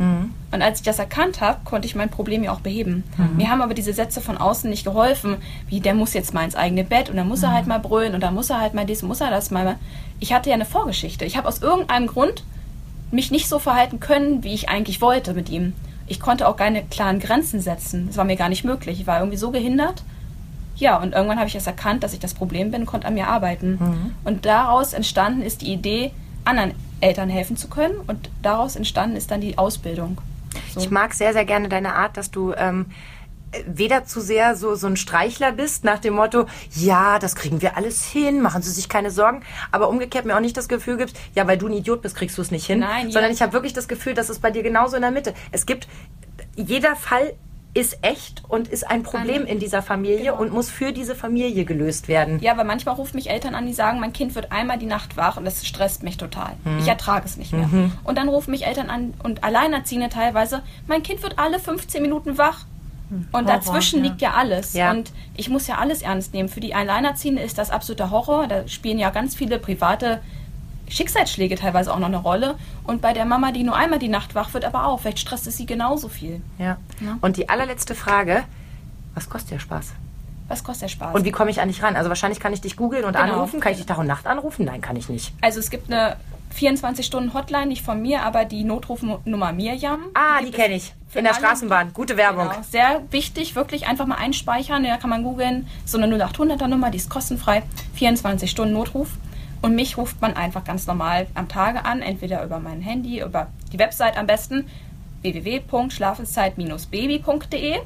Und 0.51 0.61
als 0.61 0.79
ich 0.79 0.85
das 0.85 0.97
erkannt 0.97 1.41
habe, 1.41 1.59
konnte 1.65 1.85
ich 1.85 1.95
mein 1.95 2.09
Problem 2.09 2.45
ja 2.45 2.53
auch 2.53 2.61
beheben. 2.61 3.03
Mir 3.35 3.49
haben 3.49 3.61
aber 3.61 3.73
diese 3.73 3.91
Sätze 3.91 4.21
von 4.21 4.37
außen 4.37 4.69
nicht 4.69 4.85
geholfen, 4.85 5.35
wie 5.67 5.81
der 5.81 5.93
muss 5.93 6.13
jetzt 6.13 6.33
mal 6.33 6.45
ins 6.45 6.55
eigene 6.55 6.85
Bett 6.85 7.09
und 7.09 7.17
dann 7.17 7.27
muss 7.27 7.43
er 7.43 7.51
halt 7.51 7.67
mal 7.67 7.79
brüllen 7.79 8.15
und 8.15 8.21
dann 8.21 8.33
muss 8.33 8.49
er 8.49 8.61
halt 8.61 8.73
mal 8.73 8.85
dies, 8.85 9.01
muss 9.03 9.19
er 9.19 9.29
das 9.29 9.51
mal. 9.51 9.75
Ich 10.21 10.33
hatte 10.33 10.49
ja 10.49 10.55
eine 10.55 10.63
Vorgeschichte. 10.65 11.25
Ich 11.25 11.35
habe 11.35 11.47
aus 11.49 11.61
irgendeinem 11.61 12.07
Grund 12.07 12.45
mich 13.11 13.31
nicht 13.31 13.49
so 13.49 13.59
verhalten 13.59 13.99
können, 13.99 14.45
wie 14.45 14.53
ich 14.53 14.69
eigentlich 14.69 15.01
wollte 15.01 15.33
mit 15.33 15.49
ihm. 15.49 15.73
Ich 16.07 16.21
konnte 16.21 16.47
auch 16.47 16.55
keine 16.55 16.83
klaren 16.83 17.19
Grenzen 17.19 17.59
setzen. 17.59 18.07
Das 18.07 18.15
war 18.15 18.23
mir 18.23 18.37
gar 18.37 18.49
nicht 18.49 18.63
möglich. 18.63 19.01
Ich 19.01 19.07
war 19.07 19.19
irgendwie 19.19 19.37
so 19.37 19.51
gehindert. 19.51 20.03
Ja, 20.77 20.97
und 20.97 21.13
irgendwann 21.13 21.37
habe 21.37 21.49
ich 21.49 21.55
es 21.55 21.67
erkannt, 21.67 22.01
dass 22.03 22.13
ich 22.13 22.19
das 22.19 22.33
Problem 22.33 22.71
bin, 22.71 22.85
konnte 22.85 23.07
an 23.07 23.13
mir 23.13 23.27
arbeiten. 23.27 23.77
Und 24.23 24.45
daraus 24.45 24.93
entstanden 24.93 25.41
ist 25.41 25.61
die 25.61 25.73
Idee, 25.73 26.11
anderen 26.45 26.71
Eltern 26.99 27.29
helfen 27.29 27.57
zu 27.57 27.67
können. 27.67 27.95
Und 28.07 28.29
daraus 28.41 28.75
entstanden 28.75 29.15
ist 29.15 29.31
dann 29.31 29.41
die 29.41 29.57
Ausbildung. 29.57 30.19
So. 30.73 30.79
Ich 30.79 30.91
mag 30.91 31.13
sehr, 31.13 31.33
sehr 31.33 31.45
gerne 31.45 31.69
deine 31.69 31.95
Art, 31.95 32.17
dass 32.17 32.31
du 32.31 32.53
ähm, 32.53 32.85
weder 33.67 34.05
zu 34.05 34.21
sehr 34.21 34.55
so, 34.55 34.75
so 34.75 34.87
ein 34.87 34.97
Streichler 34.97 35.51
bist, 35.51 35.83
nach 35.83 35.99
dem 35.99 36.15
Motto, 36.15 36.45
ja, 36.75 37.19
das 37.19 37.35
kriegen 37.35 37.61
wir 37.61 37.77
alles 37.77 38.03
hin, 38.03 38.41
machen 38.41 38.61
Sie 38.61 38.71
sich 38.71 38.89
keine 38.89 39.11
Sorgen, 39.11 39.41
aber 39.71 39.89
umgekehrt 39.89 40.25
mir 40.25 40.35
auch 40.35 40.41
nicht 40.41 40.57
das 40.57 40.67
Gefühl 40.67 40.97
gibst, 40.97 41.19
ja, 41.35 41.47
weil 41.47 41.57
du 41.57 41.67
ein 41.67 41.73
Idiot 41.73 42.01
bist, 42.01 42.15
kriegst 42.15 42.37
du 42.37 42.41
es 42.41 42.51
nicht 42.51 42.65
hin, 42.65 42.79
Nein, 42.79 43.11
sondern 43.11 43.31
ja. 43.31 43.35
ich 43.35 43.41
habe 43.41 43.53
wirklich 43.53 43.73
das 43.73 43.87
Gefühl, 43.87 44.13
dass 44.13 44.29
es 44.29 44.39
bei 44.39 44.51
dir 44.51 44.63
genauso 44.63 44.95
in 44.95 45.01
der 45.01 45.11
Mitte. 45.11 45.33
Es 45.51 45.65
gibt, 45.65 45.87
jeder 46.55 46.95
Fall 46.95 47.33
ist 47.75 47.97
echt 48.03 48.43
und 48.47 48.67
ist 48.67 48.89
ein 48.89 49.01
Problem 49.01 49.45
in 49.45 49.57
dieser 49.59 49.81
Familie 49.81 50.31
Genau. 50.31 50.39
und 50.39 50.53
muss 50.53 50.69
für 50.69 50.91
diese 50.91 51.15
Familie 51.15 51.65
gelöst 51.65 52.07
werden. 52.07 52.39
Ja, 52.39 52.51
aber 52.51 52.63
manchmal 52.63 52.95
rufen 52.95 53.15
mich 53.15 53.29
Eltern 53.29 53.55
an, 53.55 53.65
die 53.65 53.73
sagen, 53.73 53.99
mein 53.99 54.13
Kind 54.13 54.35
wird 54.35 54.51
einmal 54.51 54.77
die 54.77 54.85
Nacht 54.85 55.17
wach 55.17 55.37
und 55.37 55.45
das 55.45 55.65
stresst 55.65 56.03
mich 56.03 56.17
total. 56.17 56.53
Mhm. 56.63 56.79
Ich 56.79 56.87
ertrage 56.87 57.25
es 57.25 57.35
nicht 57.37 57.51
mehr. 57.51 57.69
Und 58.03 58.17
dann 58.17 58.29
rufen 58.29 58.51
mich 58.51 58.67
Eltern 58.67 58.89
an 58.89 59.13
und 59.23 59.43
Alleinerziehende 59.43 60.09
teilweise, 60.09 60.61
mein 60.87 61.01
Kind 61.01 61.23
wird 61.23 61.39
alle 61.39 61.59
15 61.59 62.01
Minuten 62.01 62.37
wach. 62.37 62.65
Und 63.31 63.33
Horror, 63.33 63.43
dazwischen 63.43 64.03
ja. 64.03 64.09
liegt 64.09 64.21
ja 64.21 64.31
alles. 64.31 64.73
Ja. 64.73 64.91
Und 64.91 65.11
ich 65.35 65.49
muss 65.49 65.67
ja 65.67 65.77
alles 65.77 66.01
ernst 66.01 66.33
nehmen. 66.33 66.49
Für 66.49 66.61
die 66.61 66.73
Alleinerziehende 66.73 67.43
ist 67.43 67.57
das 67.59 67.69
absoluter 67.69 68.09
Horror. 68.09 68.47
Da 68.47 68.67
spielen 68.67 68.97
ja 68.97 69.11
ganz 69.11 69.35
viele 69.35 69.59
private 69.59 70.19
Schicksalsschläge 70.93 71.55
teilweise 71.55 71.93
auch 71.93 71.99
noch 71.99 72.07
eine 72.07 72.17
Rolle. 72.17 72.55
Und 72.83 73.01
bei 73.01 73.13
der 73.13 73.25
Mama, 73.25 73.51
die 73.51 73.63
nur 73.63 73.75
einmal 73.75 73.99
die 73.99 74.09
Nacht 74.09 74.35
wach 74.35 74.53
wird, 74.53 74.63
aber 74.65 74.85
auch. 74.87 74.99
Vielleicht 74.99 75.19
stresst 75.19 75.47
es 75.47 75.57
sie 75.57 75.65
genauso 75.65 76.07
viel. 76.07 76.41
Ja. 76.57 76.77
Ja. 77.01 77.17
Und 77.21 77.37
die 77.37 77.49
allerletzte 77.49 77.95
Frage, 77.95 78.43
was 79.15 79.29
kostet 79.29 79.51
der 79.51 79.59
Spaß? 79.59 79.93
Was 80.47 80.63
kostet 80.63 80.83
der 80.83 80.89
Spaß? 80.89 81.15
Und 81.15 81.25
wie 81.25 81.31
komme 81.31 81.49
ich 81.51 81.61
an 81.61 81.67
dich 81.67 81.81
ran? 81.81 81.95
Also 81.95 82.09
wahrscheinlich 82.09 82.39
kann 82.39 82.53
ich 82.53 82.61
dich 82.61 82.75
googeln 82.75 83.05
und 83.05 83.13
Genau. 83.15 83.33
anrufen. 83.33 83.59
Kann 83.59 83.71
ich 83.71 83.77
dich 83.79 83.87
Tag 83.87 83.97
und 83.97 84.07
Nacht 84.07 84.27
anrufen? 84.27 84.65
Nein, 84.65 84.81
kann 84.81 84.95
ich 84.95 85.09
nicht. 85.09 85.33
also 85.41 85.59
es 85.59 85.69
gibt 85.69 85.91
eine 85.91 86.15
24-Stunden-Hotline, 86.77 87.65
nicht 87.67 87.83
von 87.83 88.01
mir, 88.01 88.21
aber 88.23 88.45
die 88.45 88.63
Notrufnummer 88.63 89.51
Mirjam. 89.53 89.99
Ah, 90.13 90.39
die 90.39 90.45
gibt 90.45 90.57
kenne 90.57 90.75
ich. 90.75 90.93
In 91.15 91.23
der. 91.23 91.33
Straßenbahn. 91.33 91.93
Gute 91.93 92.17
Werbung. 92.17 92.49
Genau. 92.49 92.61
Sehr 92.69 93.01
wichtig, 93.11 93.55
wirklich 93.55 93.87
einfach 93.87 94.05
mal 94.05 94.15
einspeichern. 94.15 94.83
Da 94.83 94.97
kann 94.97 95.09
man 95.09 95.23
googeln. 95.23 95.67
So 95.85 95.97
eine 95.97 96.07
0800er 96.15 96.67
Nummer, 96.67 96.89
die 96.91 96.97
ist 96.97 97.09
kostenfrei. 97.09 97.63
24 97.95 98.49
Stunden 98.49 98.73
Notruf. 98.73 99.09
Und 99.63 99.73
mich 99.75 99.97
ruft 99.97 100.21
man 100.21 100.35
einfach 100.35 100.63
ganz 100.65 100.85
normal 100.87 101.27
am 101.35 101.47
Tage 101.47 101.85
an, 101.85 102.01
entweder 102.01 102.43
über 102.43 102.59
mein 102.59 102.81
Handy, 102.81 103.21
über 103.21 103.47
die 103.71 103.79
Website 103.79 104.17
am 104.17 104.27
besten 104.27 104.67
www.schlafenszeit-baby.de. 105.21 107.77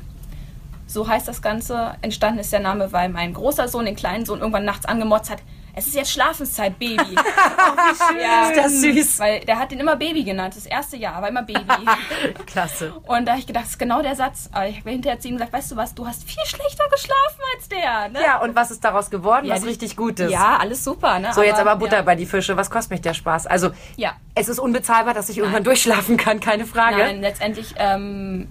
So 0.87 1.07
heißt 1.07 1.27
das 1.27 1.43
Ganze. 1.43 1.93
Entstanden 2.01 2.39
ist 2.39 2.51
der 2.51 2.61
Name, 2.61 2.91
weil 2.93 3.09
mein 3.09 3.31
großer 3.31 3.67
Sohn 3.67 3.85
den 3.85 3.95
kleinen 3.95 4.25
Sohn 4.25 4.39
irgendwann 4.39 4.65
nachts 4.65 4.87
angemotzt 4.87 5.29
hat. 5.29 5.43
Es 5.77 5.85
ist 5.85 5.93
jetzt 5.95 6.11
Schlafenszeit, 6.11 6.79
Baby. 6.79 6.97
ja, 8.19 8.49
Ist 8.49 8.57
das 8.57 8.81
süß. 8.81 9.19
Weil 9.19 9.41
der 9.41 9.59
hat 9.59 9.69
den 9.69 9.79
immer 9.79 9.95
Baby 9.95 10.23
genannt. 10.23 10.55
Das 10.57 10.65
erste 10.65 10.97
Jahr 10.97 11.21
war 11.21 11.29
immer 11.29 11.43
Baby. 11.43 11.61
Klasse. 12.47 12.93
Und 13.05 13.25
da 13.27 13.33
habe 13.33 13.41
ich 13.41 13.45
gedacht, 13.45 13.65
das 13.65 13.71
ist 13.73 13.77
genau 13.77 14.01
der 14.01 14.15
Satz. 14.15 14.49
Aber 14.53 14.67
ich 14.67 14.79
habe 14.79 14.89
hinterher 14.89 15.19
zu 15.19 15.27
ihm 15.27 15.35
gesagt, 15.35 15.53
weißt 15.53 15.71
du 15.71 15.75
was, 15.75 15.93
du 15.93 16.07
hast 16.07 16.23
viel 16.23 16.43
schlechter 16.47 16.83
geschlafen 16.89 17.41
als 17.55 17.69
der. 17.69 18.09
Ne? 18.09 18.21
Ja, 18.25 18.41
und 18.41 18.55
was 18.55 18.71
ist 18.71 18.83
daraus 18.83 19.11
geworden? 19.11 19.45
Ja, 19.45 19.53
was 19.53 19.61
die- 19.61 19.67
richtig 19.67 19.95
Gutes. 19.95 20.31
Ja, 20.31 20.57
alles 20.57 20.83
super. 20.83 21.19
Ne? 21.19 21.31
So, 21.35 21.43
jetzt 21.43 21.59
aber 21.59 21.75
Butter 21.75 21.97
ja. 21.97 22.01
bei 22.01 22.15
die 22.15 22.25
Fische. 22.25 22.57
Was 22.57 22.71
kostet 22.71 22.89
mich 22.91 23.01
der 23.01 23.13
Spaß? 23.13 23.45
Also, 23.45 23.69
Ja. 23.97 24.13
es 24.33 24.49
ist 24.49 24.57
unbezahlbar, 24.57 25.13
dass 25.13 25.29
ich 25.29 25.37
irgendwann 25.37 25.63
durchschlafen 25.63 26.17
kann, 26.17 26.39
keine 26.39 26.65
Frage. 26.65 26.97
Nein, 26.97 27.21
letztendlich, 27.21 27.75
ähm, 27.77 28.47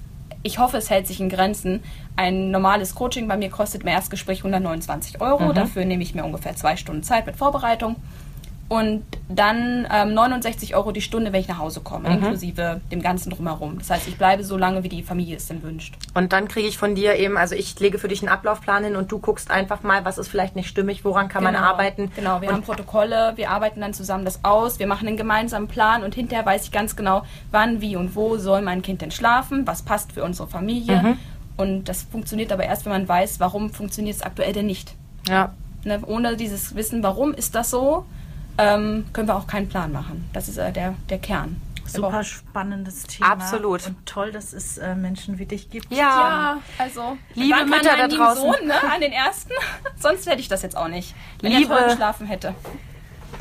ich 0.47 0.59
hoffe, 0.59 0.77
es 0.77 0.89
hält 0.91 1.07
sich 1.07 1.21
in 1.21 1.29
Grenzen. 1.29 1.83
Ein 2.15 2.51
normales 2.51 2.95
Coaching 2.95 3.27
bei 3.27 3.37
mir 3.37 3.51
kostet 3.51 3.83
im 3.83 3.89
Erstgespräch 3.89 4.39
129 4.39 5.21
Euro. 5.21 5.53
Dafür 5.53 5.85
nehme 5.85 6.03
ich 6.03 6.15
mir 6.15 6.25
ungefähr 6.25 6.55
zwei 6.55 6.77
Stunden 6.77 7.03
Zeit 7.03 7.27
mit 7.27 7.37
Vorbereitung. 7.37 7.97
Und 8.69 9.05
dann 9.29 9.87
ähm, 9.93 10.15
69 10.15 10.75
Euro 10.75 10.91
die 10.91 11.01
Stunde, 11.01 11.33
wenn 11.33 11.41
ich 11.41 11.47
nach 11.47 11.59
Hause 11.59 11.81
komme, 11.81 12.09
inklusive 12.09 12.81
dem 12.91 13.01
Ganzen 13.01 13.31
drumherum. 13.31 13.79
Das 13.79 13.91
heißt, 13.91 14.09
ich 14.09 14.19
bleibe 14.19 14.43
so 14.43 14.57
lange, 14.57 14.83
wie 14.83 14.89
die 14.89 15.03
Familie 15.03 15.37
es 15.37 15.47
denn 15.47 15.63
wünscht. 15.63 15.95
Und 16.15 16.33
dann 16.33 16.49
kriege 16.49 16.67
ich 16.67 16.77
von 16.77 16.97
dir 16.97 17.15
eben, 17.15 17.37
also 17.37 17.55
ich 17.55 17.79
lege 17.79 17.99
für 17.99 18.09
dich 18.09 18.23
einen 18.23 18.29
Ablaufplan 18.29 18.83
hin 18.85 18.97
und 18.97 19.13
du 19.13 19.19
guckst 19.19 19.51
einfach 19.53 19.85
mal, 19.85 20.05
was 20.05 20.19
ist 20.19 20.29
vielleicht 20.29 20.57
nicht 20.57 20.69
stimmig, 20.69 21.05
woran 21.05 21.29
kann 21.29 21.45
man 21.45 21.55
Genau. 21.55 21.67
arbeiten. 21.67 22.11
Genau, 22.17 22.41
wir 22.41 22.49
und 22.49 22.55
haben 22.57 22.63
Protokolle, 22.63 23.33
wir 23.37 23.51
arbeiten 23.51 23.81
dann 23.81 23.95
zusammen 23.95 24.25
das 24.25 24.45
aus, 24.45 24.81
wir 24.81 24.87
machen 24.89 25.07
einen 25.07 25.17
gemeinsamen 25.17 25.69
Plan 25.69 26.03
und 26.03 26.15
hinterher 26.15 26.45
weiß 26.45 26.65
ich 26.65 26.73
ganz 26.73 26.97
genau, 26.97 27.23
wann, 27.53 27.81
wie 27.81 27.95
und 27.95 28.17
wo 28.17 28.37
soll 28.37 28.63
mein 28.63 28.83
Kind 28.83 29.01
denn 29.01 29.13
schlafen, 29.13 29.67
was 29.67 29.83
passt 29.83 30.13
für 30.13 30.25
unsere 30.25 30.49
Familie. 30.49 31.03
Mhm. 31.03 31.19
Und 31.57 31.85
das 31.85 32.03
funktioniert 32.03 32.53
aber 32.53 32.65
erst, 32.65 32.85
wenn 32.85 32.93
man 32.93 33.09
weiß, 33.09 33.39
warum 33.41 33.71
funktioniert 33.71 34.17
es 34.17 34.23
aktuell 34.23 34.53
denn 34.53 34.67
nicht. 34.67 34.95
Ja. 35.29 35.53
Ne? 35.85 36.01
Ohne 36.07 36.37
dieses 36.37 36.75
Wissen, 36.75 37.03
warum 37.03 37.33
ist 37.33 37.55
das 37.55 37.71
so, 37.71 38.05
ähm, 38.59 39.07
können 39.13 39.29
wir 39.29 39.37
auch 39.37 39.47
keinen 39.47 39.69
Plan 39.69 39.93
machen. 39.93 40.29
Das 40.33 40.49
ist 40.49 40.57
äh, 40.59 40.73
der, 40.73 40.95
der 41.09 41.19
Kern. 41.19 41.61
Super 41.89 42.25
spannendes 42.25 43.05
Thema. 43.05 43.31
Absolut. 43.31 43.87
Und 43.87 44.07
toll, 44.07 44.33
dass 44.33 44.53
es 44.53 44.77
äh, 44.77 44.97
Menschen 44.97 45.39
wie 45.39 45.47
dich 45.47 45.71
gibt. 45.71 45.91
Ja. 45.93 45.99
Ja, 45.99 46.57
also 46.79 47.17
Liebe 47.35 47.65
Mütter 47.65 47.97
da 47.97 48.09
draußen. 48.09 48.43
Sohn, 48.43 48.67
ne, 48.67 48.75
an 48.93 49.01
den 49.01 49.13
ersten. 49.13 49.53
Sonst 49.97 50.27
hätte 50.27 50.41
ich 50.41 50.49
das 50.49 50.63
jetzt 50.63 50.77
auch 50.77 50.89
nicht, 50.89 51.15
wenn 51.43 51.53
Liebe- 51.53 51.73
er 51.73 51.79
toll 51.81 51.89
geschlafen 51.91 52.27
hätte. 52.27 52.55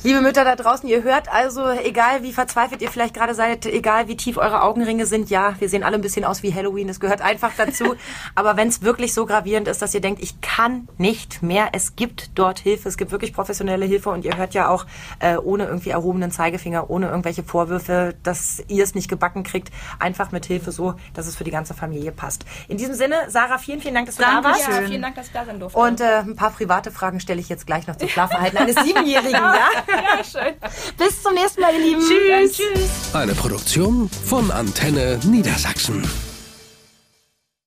Liebe 0.06 0.22
Mütter 0.22 0.44
da 0.44 0.56
draußen, 0.56 0.88
ihr 0.88 1.02
hört 1.02 1.34
also, 1.34 1.68
egal 1.68 2.22
wie 2.22 2.32
verzweifelt 2.32 2.84
ihr 2.84 2.92
vielleicht 2.92 3.16
gerade 3.16 3.34
seid, 3.34 3.66
egal 3.66 4.08
wie 4.08 4.16
tief 4.16 4.38
eure 4.38 4.62
Augenringe 4.62 5.08
sind, 5.08 5.32
ja, 5.32 5.56
wir 5.58 5.68
sehen 5.68 5.84
alle 5.84 5.96
ein 5.96 6.02
bisschen 6.02 6.24
aus 6.24 6.44
wie 6.44 6.54
Halloween, 6.54 6.88
das 6.88 7.00
gehört 7.00 7.22
einfach 7.24 7.54
dazu. 7.58 7.96
Aber 8.36 8.56
wenn 8.56 8.68
es 8.68 8.84
wirklich 8.84 9.16
so 9.16 9.26
gravierend 9.26 9.68
ist, 9.68 9.82
dass 9.82 9.96
ihr 9.96 10.02
denkt, 10.02 10.22
ich 10.22 10.42
kann 10.42 10.88
nicht 11.00 11.42
mehr, 11.42 11.70
es 11.72 11.96
gibt 11.96 12.38
dort 12.38 12.60
Hilfe, 12.60 12.88
es 12.88 12.98
gibt 12.98 13.12
wirklich 13.12 13.34
professionelle 13.34 13.86
Hilfe 13.86 14.12
und 14.12 14.26
ihr 14.26 14.38
hört 14.38 14.54
ja 14.54 14.70
auch 14.70 14.86
äh, 15.20 15.38
ohne 15.38 15.66
irgendwie 15.66 15.90
erhobenen 15.90 16.30
Zeigefinger, 16.30 16.90
ohne 16.92 17.08
irgendwelche 17.08 17.42
Vorwürfe, 17.42 18.14
dass 18.22 18.64
ihr 18.68 18.84
es 18.84 18.94
nicht 18.94 19.10
gebacken 19.10 19.42
kriegt, 19.42 19.72
einfach 19.98 20.32
mit 20.32 20.46
Hilfe 20.46 20.72
so, 20.72 20.94
dass 21.16 21.26
es 21.26 21.36
für 21.36 21.46
die 21.46 21.52
ganze 21.52 21.74
Familie 21.74 22.12
passt. 22.12 22.46
In 22.68 22.78
diesem 22.78 22.94
Sinne, 22.94 23.16
Sarah, 23.30 23.58
vielen, 23.58 23.82
vielen 23.82 23.96
Dank, 23.96 24.06
dass 24.06 24.18
du 24.18 24.22
da 24.22 24.34
Danke 24.34 24.50
warst. 24.50 24.68
Ja, 24.68 24.82
vielen 24.84 25.02
Dank, 25.02 25.16
dass 25.16 25.26
ich 25.26 25.34
da 25.34 25.46
sein 25.46 25.60
durfte. 25.60 25.80
Und 25.80 26.00
äh, 26.00 26.20
ein 26.20 26.36
paar 26.36 26.52
private 26.52 26.92
Fragen 26.92 27.20
stelle 27.20 27.40
ich 27.40 27.50
jetzt 27.50 27.66
gleich 27.66 27.88
noch 27.88 27.96
zum 27.96 28.08
Schlafverhalten 28.08 28.60
eines 28.60 28.76
Siebenjährigen, 28.84 29.34
ja? 29.34 29.75
Ja, 29.88 30.24
schön. 30.24 30.54
Bis 30.98 31.22
zum 31.22 31.34
nächsten 31.34 31.62
Mal, 31.62 31.74
ihr 31.74 31.80
Lieben. 31.80 32.02
Tschüss. 32.02 32.58
Tschüss. 32.58 33.14
Eine 33.14 33.34
Produktion 33.34 34.10
von 34.10 34.52
Antenne 34.52 35.20
Niedersachsen. 35.26 36.04